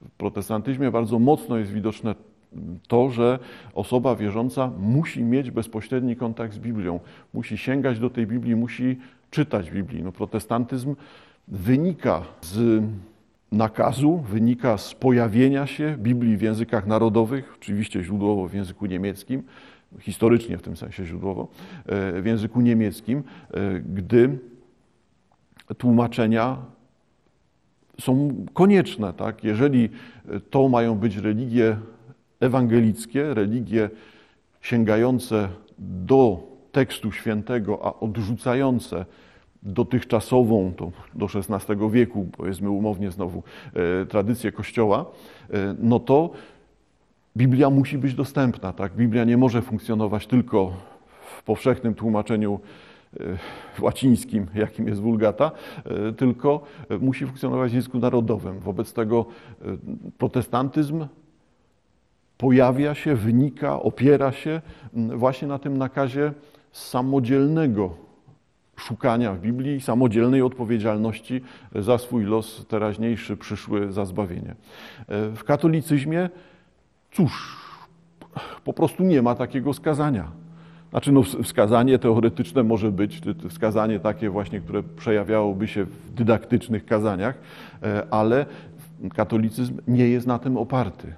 W 0.09 0.11
protestantyzmie 0.11 0.91
bardzo 0.91 1.19
mocno 1.19 1.57
jest 1.57 1.73
widoczne 1.73 2.15
to, 2.89 3.11
że 3.11 3.39
osoba 3.75 4.17
wierząca 4.17 4.71
musi 4.79 5.23
mieć 5.25 5.51
bezpośredni 5.51 6.17
kontakt 6.17 6.55
z 6.55 6.59
Biblią, 6.59 7.01
musi 7.35 7.59
sięgać 7.59 7.99
do 7.99 8.11
tej 8.11 8.27
Biblii, 8.27 8.57
musi 8.57 8.99
czytać 9.31 9.71
Biblii. 9.71 10.03
No, 10.03 10.13
protestantyzm 10.13 10.97
wynika 11.49 12.23
z 12.41 12.83
nakazu, 13.53 14.17
wynika 14.17 14.79
z 14.79 14.95
pojawienia 14.95 15.67
się 15.67 15.97
Biblii 15.99 16.37
w 16.37 16.43
językach 16.43 16.87
narodowych, 16.87 17.55
oczywiście 17.57 18.05
źródłowo 18.05 18.49
w 18.49 18.55
języku 18.55 18.87
niemieckim, 18.87 19.43
historycznie 20.01 20.59
w 20.59 20.63
tym 20.63 20.77
sensie 20.77 21.05
źródłowo, 21.07 21.49
e, 21.87 22.23
w 22.23 22.27
języku 22.27 22.61
niemieckim, 22.61 23.23
e, 23.51 23.81
gdy 23.81 24.39
tłumaczenia 25.79 26.57
są 28.01 28.45
konieczne. 28.55 29.13
Tak? 29.13 29.45
Jeżeli 29.45 29.89
to 30.51 30.69
mają 30.69 30.95
być 30.95 31.17
religie 31.17 31.77
ewangelickie, 32.41 33.35
religie 33.35 33.91
sięgające 34.61 35.49
do 35.79 36.43
tekstu 36.73 37.13
świętego, 37.13 37.87
a 37.87 38.01
odrzucające 38.01 39.05
dotychczasową, 39.63 40.73
to 40.77 40.93
do 41.15 41.27
XVI 41.27 41.91
wieku, 41.91 42.29
powiedzmy 42.37 42.71
umownie 42.71 43.11
znowu, 43.11 43.43
e, 44.03 44.07
tradycję 44.07 44.53
Kościoła, 44.53 45.05
no 45.79 46.01
to 46.01 46.31
Biblia 47.37 47.71
musi 47.71 47.99
być 47.99 48.15
dostępna. 48.15 48.73
Tak? 48.73 48.93
Biblia 48.93 49.25
nie 49.25 49.37
może 49.37 49.63
funkcjonować 49.63 50.27
tylko 50.27 50.73
w 51.39 51.43
powszechnym 51.43 51.95
tłumaczeniu 51.95 52.61
e, 53.21 53.25
łacińskim, 53.81 54.47
jakim 54.55 54.89
jest 54.89 55.01
wulgata, 55.01 55.51
e, 55.85 56.13
tylko 56.13 56.65
musi 57.01 57.25
funkcjonować 57.27 57.71
w 57.71 57.75
języku 57.75 57.99
narodowym. 57.99 58.59
Wobec 58.59 58.93
tego 58.93 59.27
e, 59.63 59.65
protestantyzm 60.19 61.07
pojawia 62.39 62.95
się, 62.95 63.15
wynika, 63.15 63.83
opiera 63.83 64.33
się 64.33 64.61
właśnie 64.93 65.49
na 65.49 65.59
tym 65.59 65.79
nakazie 65.79 66.33
samodzielnego 66.73 67.95
szukania 68.77 69.33
w 69.33 69.41
Biblii, 69.41 69.81
samodzielnej 69.81 70.43
odpowiedzialności 70.43 71.41
za 71.75 71.99
swój 71.99 72.25
los 72.25 72.67
teraźniejszy, 72.69 73.37
przyszły, 73.37 73.93
za 73.93 74.05
zbawienie. 74.05 74.55
W 75.09 75.45
katolicyzmie 75.45 76.29
Cóż, 77.17 77.57
po 78.65 78.73
prostu 78.73 79.03
nie 79.03 79.23
ma 79.23 79.35
takiego 79.35 79.73
skazania. 79.73 80.31
Znaczy, 80.91 81.13
no, 81.13 81.23
wskazanie 81.23 81.99
teoretyczne 81.99 82.63
może 82.63 82.93
być, 82.93 83.21
wskazanie 83.49 84.01
takie 84.01 84.31
właśnie, 84.31 84.61
które 84.61 84.83
przejawiałoby 84.83 85.69
się 85.69 85.85
w 85.85 86.11
dydaktycznych 86.15 86.87
kazaniach, 86.87 87.39
e, 87.83 88.07
ale 88.11 88.47
katolicyzm 89.15 89.79
nie 89.89 90.09
jest 90.09 90.27
na 90.27 90.39
tym 90.39 90.57
oparty. 90.57 91.15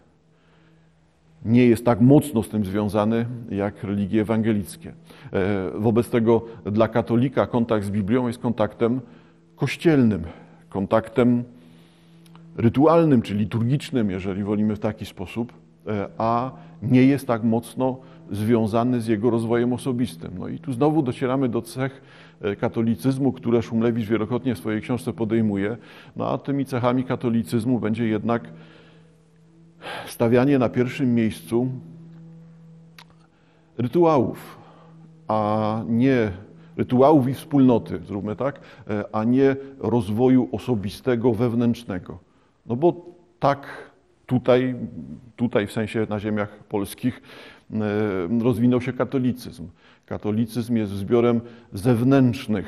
Nie 1.45 1.67
jest 1.67 1.85
tak 1.85 2.01
mocno 2.01 2.43
z 2.43 2.49
tym 2.49 2.65
związany 2.65 3.27
jak 3.51 3.85
religie 3.85 4.21
ewangelickie. 4.21 4.93
E, 5.33 5.71
wobec 5.75 6.11
tego 6.11 6.45
dla 6.65 6.89
katolika 6.89 7.47
kontakt 7.47 7.85
z 7.85 7.91
Biblią 7.91 8.27
jest 8.27 8.39
kontaktem 8.39 9.01
kościelnym, 9.57 10.23
kontaktem 10.69 11.45
rytualnym 12.57 13.23
czy 13.23 13.35
liturgicznym, 13.35 14.11
jeżeli 14.11 14.45
wolimy 14.45 14.77
w 14.77 14.81
taki 14.81 15.07
sposób. 15.07 15.53
E, 15.89 16.09
a 16.19 16.51
nie 16.83 17.05
jest 17.05 17.27
tak 17.27 17.43
mocno 17.43 17.97
związany 18.31 19.01
z 19.01 19.07
jego 19.07 19.31
rozwojem 19.31 19.73
osobistym. 19.73 20.31
No 20.39 20.49
i 20.49 20.59
tu 20.59 20.73
znowu 20.73 21.03
docieramy 21.03 21.49
do 21.49 21.63
cech 21.63 22.03
e, 22.41 22.57
katolicyzmu, 22.57 23.33
które 23.33 23.63
Szumlewicz 23.63 24.07
wielokrotnie 24.07 24.55
w 24.55 24.59
swojej 24.59 24.81
książce 24.81 25.13
podejmuje, 25.13 25.77
no 26.17 26.29
a 26.29 26.39
tymi 26.39 26.65
cechami 26.65 27.05
katolicyzmu 27.05 27.81
będzie 27.81 28.09
jednak 28.09 28.49
stawianie 30.07 30.59
na 30.59 30.69
pierwszym 30.69 31.15
miejscu 31.15 31.69
rytuałów, 33.79 34.59
a 35.29 35.83
nie 35.89 36.31
rytuałów 36.77 37.29
i 37.29 37.35
wspólnoty, 37.35 38.01
zróbmy 38.07 38.37
tak, 38.37 38.61
e, 38.91 39.05
a 39.13 39.25
nie 39.25 39.57
rozwoju 39.79 40.49
osobistego, 40.53 41.35
wewnętrznego. 41.35 42.19
No 42.67 42.77
bo 42.77 43.07
tak 43.39 43.88
tutaj, 44.29 44.75
tutaj 45.37 45.67
w 45.67 45.73
sensie 45.73 46.07
na 46.09 46.21
ziemiach 46.21 46.65
polskich 46.65 47.23
e, 47.73 47.79
rozwinął 48.43 48.81
się 48.81 48.93
katolicyzm. 48.93 49.69
Katolicyzm 50.07 50.77
jest 50.77 50.93
zbiorem 50.93 51.41
zewnętrznych 51.73 52.67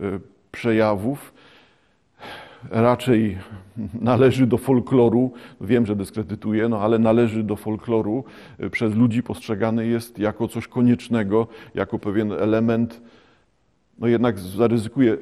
e, 0.00 0.04
przejawów, 0.52 1.34
raczej 2.70 3.38
należy 4.00 4.46
do 4.46 4.58
folkloru, 4.58 5.32
wiem, 5.60 5.86
że 5.86 5.96
dyskredytuję, 5.96 6.68
no 6.68 6.80
ale 6.80 6.98
należy 6.98 7.42
do 7.42 7.56
folkloru, 7.56 8.24
e, 8.58 8.70
przez 8.70 8.94
ludzi 8.94 9.22
postrzegany 9.22 9.86
jest 9.86 10.18
jako 10.18 10.48
coś 10.48 10.68
koniecznego, 10.68 11.46
jako 11.74 11.98
pewien 11.98 12.32
element 12.32 13.00
no 14.02 14.08
jednak 14.08 14.38
zaryzykuję 14.38 15.12
e, 15.12 15.18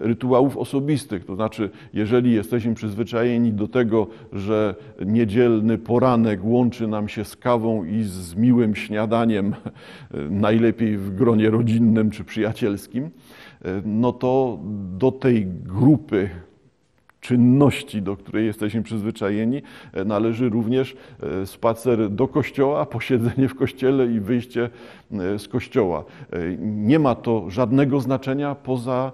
rytuałów 0.00 0.56
osobistych. 0.56 1.24
To 1.24 1.34
znaczy, 1.34 1.70
jeżeli 1.92 2.32
jesteśmy 2.32 2.74
przyzwyczajeni 2.74 3.52
do 3.52 3.68
tego, 3.68 4.06
że 4.32 4.74
niedzielny 5.06 5.78
poranek 5.78 6.44
łączy 6.44 6.88
nam 6.88 7.08
się 7.08 7.24
z 7.24 7.36
kawą 7.36 7.84
i 7.84 8.02
z 8.02 8.34
miłym 8.34 8.74
śniadaniem, 8.74 9.54
e, 9.54 10.18
najlepiej 10.30 10.96
w 10.96 11.14
gronie 11.14 11.50
rodzinnym 11.50 12.10
czy 12.10 12.24
przyjacielskim, 12.24 13.04
e, 13.04 13.82
no 13.84 14.12
to 14.12 14.58
do 14.98 15.12
tej 15.12 15.46
grupy 15.46 16.30
czynności, 17.20 18.02
do 18.02 18.16
której 18.16 18.46
jesteśmy 18.46 18.82
przyzwyczajeni, 18.82 19.62
e, 19.92 20.04
należy 20.04 20.48
również 20.48 20.96
e, 21.22 21.46
spacer 21.46 22.10
do 22.10 22.28
kościoła, 22.28 22.86
posiedzenie 22.96 23.48
w 23.48 23.54
kościele 23.54 24.06
i 24.06 24.20
wyjście 24.20 24.70
e, 25.12 25.38
z 25.38 25.48
kościoła. 25.48 26.04
Nie 26.60 26.98
ma 26.98 27.14
to 27.14 27.50
żadnego 27.50 28.00
znaczenia 28.00 28.54
poza 28.54 29.12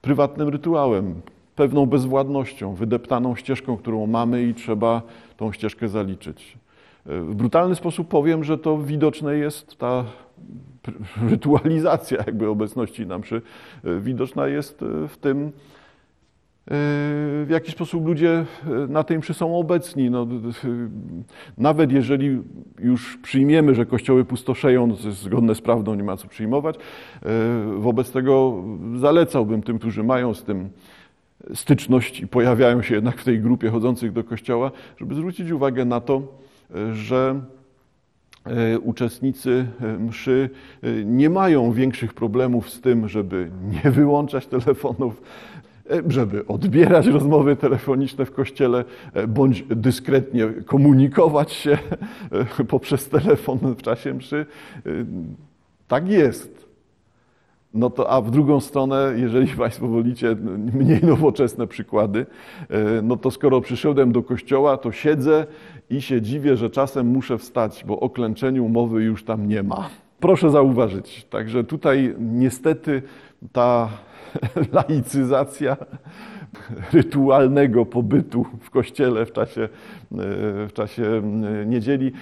prywatnym 0.00 0.48
rytuałem, 0.48 1.14
pewną 1.56 1.86
bezwładnością, 1.86 2.74
wydeptaną 2.74 3.36
ścieżką, 3.36 3.76
którą 3.76 4.06
mamy 4.06 4.42
i 4.42 4.54
trzeba 4.54 5.02
tą 5.36 5.52
ścieżkę 5.52 5.88
zaliczyć. 5.88 6.58
W 7.06 7.34
brutalny 7.34 7.74
sposób 7.74 8.08
powiem, 8.08 8.44
że 8.44 8.58
to 8.58 8.78
widoczne 8.78 9.36
jest 9.36 9.78
ta 9.78 10.04
rytualizacja 11.30 12.18
jakby 12.26 12.48
obecności 12.48 13.06
na 13.06 13.18
mszy, 13.18 13.42
widoczna 13.84 14.46
jest 14.46 14.84
w 15.08 15.16
tym, 15.16 15.52
w 16.68 17.46
jaki 17.50 17.72
sposób 17.72 18.06
ludzie 18.06 18.30
e, 18.30 18.46
na 18.88 19.04
tej 19.04 19.18
mszy 19.18 19.34
są 19.34 19.58
obecni. 19.58 20.10
No, 20.10 20.26
nawet 21.58 21.92
jeżeli 21.92 22.42
już 22.78 23.18
przyjmiemy, 23.22 23.74
że 23.74 23.86
kościoły 23.86 24.24
pustoszeją, 24.24 24.96
to 24.96 25.08
jest 25.08 25.22
zgodne 25.22 25.54
z 25.54 25.60
prawdą, 25.60 25.94
nie 25.94 26.02
ma 26.02 26.16
co 26.16 26.28
przyjmować, 26.28 26.76
wobec 27.76 28.10
tego 28.10 28.64
zalecałbym 28.96 29.62
tym, 29.62 29.78
którzy 29.78 30.04
mają 30.04 30.34
z 30.34 30.44
tym 30.44 30.68
styczność 31.54 32.20
i 32.20 32.26
pojawiają 32.26 32.82
się 32.82 32.94
jednak 32.94 33.18
w 33.18 33.24
tej 33.24 33.40
grupie 33.40 33.70
chodzących 33.70 34.12
do 34.12 34.24
kościoła, 34.24 34.70
żeby 34.96 35.14
zwrócić 35.14 35.50
uwagę 35.50 35.84
na 35.84 36.00
to, 36.00 36.22
że 36.92 37.40
uczestnicy 38.82 39.66
mszy 39.98 40.50
nie 41.04 41.30
mają 41.30 41.72
większych 41.72 42.14
problemów 42.14 42.70
z 42.70 42.80
tym, 42.80 43.08
żeby 43.08 43.50
nie 43.84 43.90
wyłączać 43.90 44.46
telefonów, 44.46 45.22
żeby 46.08 46.46
odbierać 46.46 47.06
rozmowy 47.06 47.56
telefoniczne 47.56 48.24
w 48.24 48.32
kościele, 48.32 48.84
bądź 49.28 49.62
dyskretnie 49.62 50.46
komunikować 50.66 51.52
się 51.52 51.78
poprzez 52.68 53.08
telefon 53.08 53.58
w 53.58 53.82
czasie 53.82 54.14
mszy. 54.14 54.46
Tak 55.88 56.08
jest. 56.08 56.66
No 57.76 57.90
to, 57.90 58.10
a 58.10 58.20
w 58.20 58.30
drugą 58.30 58.60
stronę, 58.60 59.12
jeżeli 59.16 59.48
Państwo 59.58 59.88
wolicie 59.88 60.36
mniej 60.74 61.02
nowoczesne 61.02 61.66
przykłady, 61.66 62.26
e, 62.68 63.02
no 63.02 63.16
to 63.16 63.30
skoro 63.30 63.60
przyszedłem 63.60 64.12
do 64.12 64.22
kościoła, 64.22 64.76
to 64.76 64.92
siedzę 64.92 65.46
i 65.90 66.02
się 66.02 66.22
dziwię, 66.22 66.56
że 66.56 66.70
czasem 66.70 67.06
muszę 67.06 67.38
wstać, 67.38 67.84
bo 67.86 68.00
o 68.00 68.10
klęczeniu 68.10 68.68
mowy 68.68 69.02
już 69.02 69.24
tam 69.24 69.48
nie 69.48 69.62
ma. 69.62 69.88
Proszę 70.20 70.50
zauważyć. 70.50 71.24
Także 71.24 71.64
tutaj 71.64 72.14
niestety 72.18 73.02
ta 73.52 73.88
laicyzacja 74.72 75.76
rytualnego 76.92 77.86
pobytu 77.86 78.46
w 78.60 78.70
kościele 78.70 79.26
w 79.26 79.32
czasie, 79.32 79.62
e, 79.62 79.68
w 80.66 80.70
czasie 80.74 81.22
e, 81.62 81.66
niedzieli, 81.66 82.12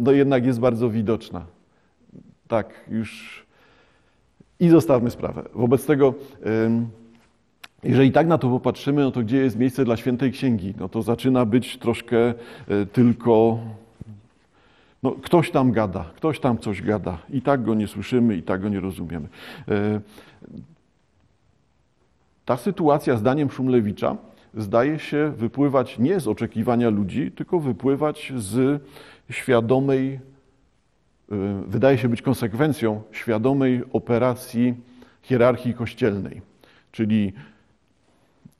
no 0.00 0.12
jednak 0.12 0.46
jest 0.46 0.60
bardzo 0.60 0.90
widoczna. 0.90 1.46
Tak, 2.48 2.84
już 2.90 3.42
i 4.60 4.68
zostawmy 4.68 5.10
sprawę. 5.10 5.42
Wobec 5.54 5.86
tego, 5.86 6.14
jeżeli 7.86 8.12
tak 8.12 8.26
na 8.26 8.38
to 8.38 8.48
popatrzymy, 8.48 9.02
no 9.02 9.10
to 9.10 9.20
gdzie 9.20 9.36
jest 9.36 9.58
miejsce 9.58 9.84
dla 9.84 9.96
świętej 9.96 10.32
księgi? 10.32 10.74
No 10.80 10.88
to 10.88 11.02
zaczyna 11.02 11.44
być 11.44 11.78
troszkę 11.78 12.18
e, 12.18 12.34
tylko. 12.92 13.58
No, 15.02 15.12
ktoś 15.12 15.50
tam 15.50 15.72
gada, 15.72 16.04
ktoś 16.16 16.40
tam 16.40 16.58
coś 16.58 16.82
gada. 16.82 17.18
I 17.30 17.42
tak 17.42 17.62
go 17.62 17.74
nie 17.74 17.88
słyszymy, 17.88 18.36
i 18.36 18.42
tak 18.42 18.60
go 18.62 18.68
nie 18.68 18.80
rozumiemy. 18.80 19.28
Ta 22.46 22.56
sytuacja, 22.56 23.16
zdaniem 23.16 23.50
Szumlewicza, 23.50 24.16
zdaje 24.54 24.98
się 24.98 25.32
wypływać 25.36 25.98
nie 25.98 26.20
z 26.20 26.28
oczekiwania 26.28 26.90
ludzi, 26.90 27.32
tylko 27.32 27.60
wypływać 27.60 28.32
z 28.36 28.82
świadomej 29.30 30.20
Y, 31.32 31.62
wydaje 31.66 31.98
się 31.98 32.08
być 32.08 32.22
konsekwencją 32.22 33.02
świadomej 33.12 33.82
operacji 33.92 34.74
hierarchii 35.22 35.74
kościelnej. 35.74 36.42
Czyli 36.92 37.32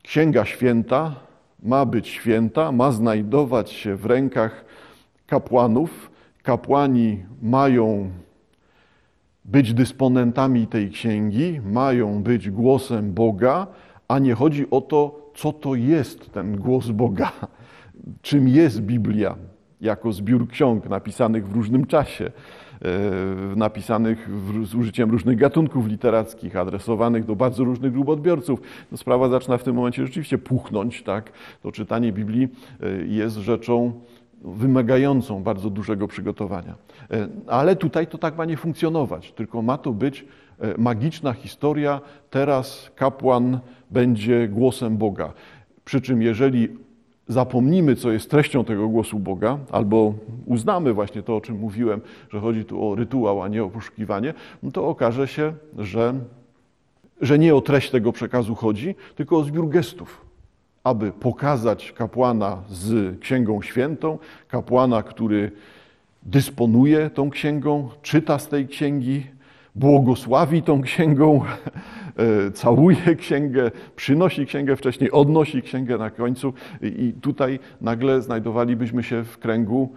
Księga 0.02 0.44
Święta 0.44 1.14
ma 1.62 1.86
być 1.86 2.08
święta, 2.08 2.72
ma 2.72 2.92
znajdować 2.92 3.70
się 3.70 3.96
w 3.96 4.06
rękach 4.06 4.64
kapłanów. 5.26 6.10
Kapłani 6.42 7.24
mają 7.42 8.10
być 9.48 9.74
dysponentami 9.74 10.66
tej 10.66 10.90
księgi, 10.90 11.60
mają 11.64 12.22
być 12.22 12.50
głosem 12.50 13.12
Boga, 13.12 13.66
a 14.08 14.18
nie 14.18 14.34
chodzi 14.34 14.70
o 14.70 14.80
to, 14.80 15.30
co 15.34 15.52
to 15.52 15.74
jest 15.74 16.32
ten 16.32 16.56
głos 16.56 16.90
Boga, 16.90 17.32
czym 18.22 18.48
jest 18.48 18.82
Biblia, 18.82 19.36
jako 19.80 20.12
zbiór 20.12 20.48
ksiąg 20.48 20.88
napisanych 20.88 21.48
w 21.48 21.54
różnym 21.54 21.86
czasie, 21.86 22.24
e, 22.24 23.56
napisanych 23.56 24.30
z 24.64 24.74
użyciem 24.74 25.10
różnych 25.10 25.38
gatunków 25.38 25.86
literackich, 25.86 26.56
adresowanych 26.56 27.24
do 27.24 27.36
bardzo 27.36 27.64
różnych 27.64 27.92
grup 27.92 28.08
odbiorców. 28.08 28.60
No, 28.92 28.98
sprawa 28.98 29.28
zaczyna 29.28 29.58
w 29.58 29.64
tym 29.64 29.76
momencie 29.76 30.02
rzeczywiście 30.02 30.38
puchnąć. 30.38 31.02
Tak? 31.02 31.32
To 31.62 31.72
czytanie 31.72 32.12
Biblii 32.12 32.48
e, 32.80 33.06
jest 33.06 33.36
rzeczą 33.36 33.92
wymagającą 34.44 35.42
bardzo 35.42 35.70
dużego 35.70 36.08
przygotowania. 36.08 36.74
E, 37.10 37.28
ale 37.46 37.76
tutaj 37.76 38.06
to 38.06 38.18
tak 38.18 38.36
ma 38.36 38.44
nie 38.44 38.56
funkcjonować, 38.56 39.32
tylko 39.32 39.62
ma 39.62 39.78
to 39.78 39.92
być 39.92 40.24
magiczna 40.78 41.32
historia. 41.32 42.00
Teraz 42.30 42.90
kapłan 42.94 43.58
będzie 43.90 44.48
głosem 44.48 44.96
Boga. 44.96 45.32
Przy 45.84 46.00
czym, 46.00 46.22
jeżeli 46.22 46.68
zapomnimy, 47.28 47.96
co 47.96 48.10
jest 48.10 48.30
treścią 48.30 48.64
tego 48.64 48.88
głosu 48.88 49.18
Boga, 49.18 49.58
albo 49.70 50.14
uznamy 50.46 50.92
właśnie 50.92 51.22
to, 51.22 51.36
o 51.36 51.40
czym 51.40 51.58
mówiłem, 51.58 52.00
że 52.30 52.40
chodzi 52.40 52.64
tu 52.64 52.88
o 52.88 52.94
rytuał, 52.94 53.42
a 53.42 53.48
nie 53.48 53.64
o 53.64 53.70
poszukiwanie, 53.70 54.34
no 54.62 54.70
to 54.70 54.88
okaże 54.88 55.28
się, 55.28 55.52
że, 55.78 56.14
że 57.20 57.38
nie 57.38 57.54
o 57.54 57.60
treść 57.60 57.90
tego 57.90 58.12
przekazu 58.12 58.54
chodzi, 58.54 58.94
tylko 59.14 59.36
o 59.36 59.44
zbiór 59.44 59.68
gestów, 59.68 60.25
aby 60.86 61.12
pokazać 61.12 61.92
kapłana 61.92 62.62
z 62.68 63.18
Księgą 63.20 63.62
Świętą, 63.62 64.18
kapłana, 64.48 65.02
który 65.02 65.52
dysponuje 66.22 67.10
tą 67.10 67.30
księgą, 67.30 67.88
czyta 68.02 68.38
z 68.38 68.48
tej 68.48 68.68
księgi, 68.68 69.26
błogosławi 69.74 70.62
tą 70.62 70.82
księgą, 70.82 71.40
e, 72.46 72.50
całuje 72.50 73.16
księgę, 73.16 73.70
przynosi 73.96 74.46
księgę 74.46 74.76
wcześniej, 74.76 75.10
odnosi 75.12 75.62
księgę 75.62 75.98
na 75.98 76.10
końcu 76.10 76.52
i 76.82 77.14
tutaj 77.20 77.58
nagle 77.80 78.22
znajdowalibyśmy 78.22 79.02
się 79.02 79.24
w 79.24 79.38
kręgu 79.38 79.92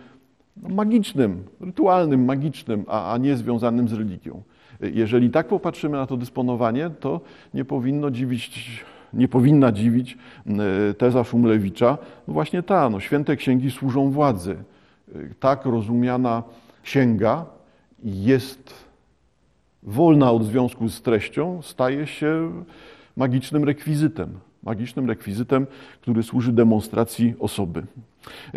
magicznym, 0.57 1.43
rytualnym, 1.61 2.25
magicznym, 2.25 2.85
a, 2.87 3.13
a 3.13 3.17
nie 3.17 3.37
związanym 3.37 3.87
z 3.87 3.93
religią. 3.93 4.41
Jeżeli 4.81 5.29
tak 5.29 5.47
popatrzymy 5.47 5.97
na 5.97 6.05
to 6.05 6.17
dysponowanie, 6.17 6.89
to 6.99 7.21
nie 7.53 7.65
powinno 7.65 8.11
dziwić 8.11 8.85
nie 9.13 9.27
powinna 9.27 9.71
dziwić 9.71 10.17
e, 10.47 10.93
teza 10.93 11.23
Szumlewicza, 11.23 11.97
no 12.27 12.33
właśnie 12.33 12.63
ta, 12.63 12.89
no, 12.89 12.99
święte 12.99 13.35
księgi 13.35 13.71
służą 13.71 14.11
władzy. 14.11 14.55
E, 15.15 15.19
tak 15.39 15.65
rozumiana 15.65 16.43
księga 16.83 17.45
jest 18.03 18.73
wolna 19.83 20.31
od 20.31 20.43
związku 20.43 20.89
z 20.89 21.01
treścią, 21.01 21.61
staje 21.61 22.07
się 22.07 22.51
magicznym 23.17 23.63
rekwizytem. 23.63 24.29
Magicznym 24.63 25.07
rekwizytem, 25.07 25.67
który 26.01 26.23
służy 26.23 26.53
demonstracji 26.53 27.33
osoby. 27.39 27.83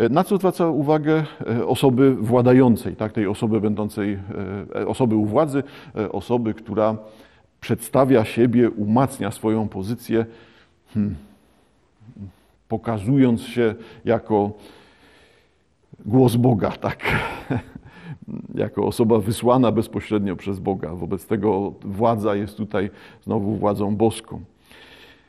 Na 0.09 0.23
co 0.23 0.37
zwraca 0.37 0.67
uwagę 0.67 1.23
e, 1.47 1.65
osoby 1.65 2.15
władającej, 2.15 2.95
tak, 2.95 3.11
tej 3.11 3.27
osoby 3.27 3.61
będącej, 3.61 4.19
e, 4.75 4.87
osoby 4.87 5.15
u 5.15 5.25
władzy, 5.25 5.63
e, 5.95 6.11
osoby, 6.11 6.53
która 6.53 6.97
przedstawia 7.63 8.25
siebie, 8.25 8.69
umacnia 8.69 9.31
swoją 9.31 9.67
pozycję, 9.67 10.25
hmm, 10.93 11.15
pokazując 12.67 13.41
się 13.41 13.75
jako 14.05 14.51
głos 16.05 16.35
Boga, 16.35 16.71
tak. 16.71 16.99
jako 18.55 18.85
osoba 18.85 19.19
wysłana 19.19 19.71
bezpośrednio 19.71 20.35
przez 20.35 20.59
Boga. 20.59 20.95
Wobec 20.95 21.25
tego 21.25 21.73
władza 21.81 22.35
jest 22.35 22.57
tutaj 22.57 22.89
znowu 23.23 23.55
władzą 23.55 23.95
boską. 23.95 24.41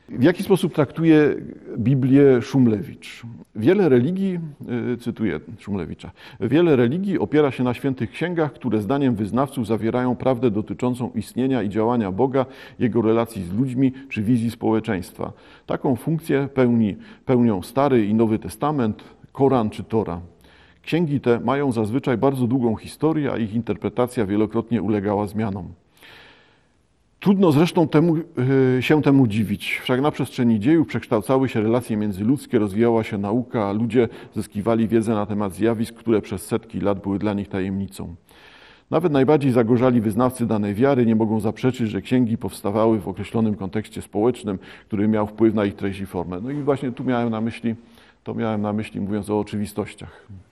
W 0.09 0.23
jaki 0.23 0.43
sposób 0.43 0.73
traktuje 0.73 1.35
Biblię 1.77 2.41
Szumlewicz? 2.41 3.23
Wiele 3.55 3.89
religii, 3.89 4.39
y, 4.93 4.97
cytuję 4.97 5.39
Szumlewicza, 5.59 6.11
wiele 6.39 6.75
religii 6.75 7.19
opiera 7.19 7.51
się 7.51 7.63
na 7.63 7.73
świętych 7.73 8.11
księgach, 8.11 8.53
które 8.53 8.81
zdaniem 8.81 9.15
wyznawców 9.15 9.67
zawierają 9.67 10.15
prawdę 10.15 10.51
dotyczącą 10.51 11.11
istnienia 11.15 11.63
i 11.63 11.69
działania 11.69 12.11
Boga, 12.11 12.45
jego 12.79 13.01
relacji 13.01 13.43
z 13.43 13.53
ludźmi 13.53 13.93
czy 14.09 14.21
wizji 14.23 14.51
społeczeństwa. 14.51 15.33
Taką 15.65 15.95
funkcję 15.95 16.49
pełni, 16.53 16.95
pełnią 17.25 17.61
Stary 17.61 18.05
i 18.05 18.13
Nowy 18.13 18.39
Testament, 18.39 19.03
Koran 19.31 19.69
czy 19.69 19.83
Tora. 19.83 20.21
Księgi 20.81 21.19
te 21.19 21.39
mają 21.39 21.71
zazwyczaj 21.71 22.17
bardzo 22.17 22.47
długą 22.47 22.75
historię, 22.75 23.31
a 23.31 23.37
ich 23.37 23.53
interpretacja 23.53 24.25
wielokrotnie 24.25 24.81
ulegała 24.81 25.27
zmianom. 25.27 25.67
Trudno 27.25 27.51
zresztą 27.51 27.87
temu, 27.87 28.15
e, 28.77 28.81
się 28.81 29.01
temu 29.01 29.27
dziwić. 29.27 29.79
Wszak 29.83 30.01
na 30.01 30.11
przestrzeni 30.11 30.59
dziejów 30.59 30.87
przekształcały 30.87 31.49
się 31.49 31.61
relacje 31.61 31.97
międzyludzkie, 31.97 32.59
rozwijała 32.59 33.03
się 33.03 33.17
nauka, 33.17 33.65
a 33.65 33.71
ludzie 33.71 34.09
zyskiwali 34.35 34.87
wiedzę 34.87 35.13
na 35.13 35.25
temat 35.25 35.53
zjawisk, 35.53 35.95
które 35.95 36.21
przez 36.21 36.45
setki 36.45 36.79
lat 36.79 37.01
były 37.01 37.19
dla 37.19 37.33
nich 37.33 37.49
tajemnicą. 37.49 38.15
Nawet 38.91 39.13
najbardziej 39.13 39.51
zagorzali 39.51 40.01
wyznawcy 40.01 40.45
danej 40.45 40.73
wiary 40.73 41.05
nie 41.05 41.15
mogą 41.15 41.39
zaprzeczyć, 41.39 41.89
że 41.89 42.01
księgi 42.01 42.37
powstawały 42.37 42.99
w 42.99 43.07
określonym 43.07 43.55
kontekście 43.55 44.01
społecznym, 44.01 44.59
który 44.87 45.07
miał 45.07 45.27
wpływ 45.27 45.53
na 45.53 45.65
ich 45.65 45.75
treść 45.75 45.99
i 45.99 46.05
formę. 46.05 46.39
No 46.43 46.51
i 46.51 46.55
właśnie 46.55 46.91
tu 46.91 47.03
miałem 47.03 47.29
na 47.29 47.41
myśli, 47.41 47.75
to 48.23 48.33
miałem 48.33 48.61
na 48.61 48.73
myśli 48.73 49.01
mówiąc 49.01 49.29
o 49.29 49.39
oczywistościach. 49.39 50.27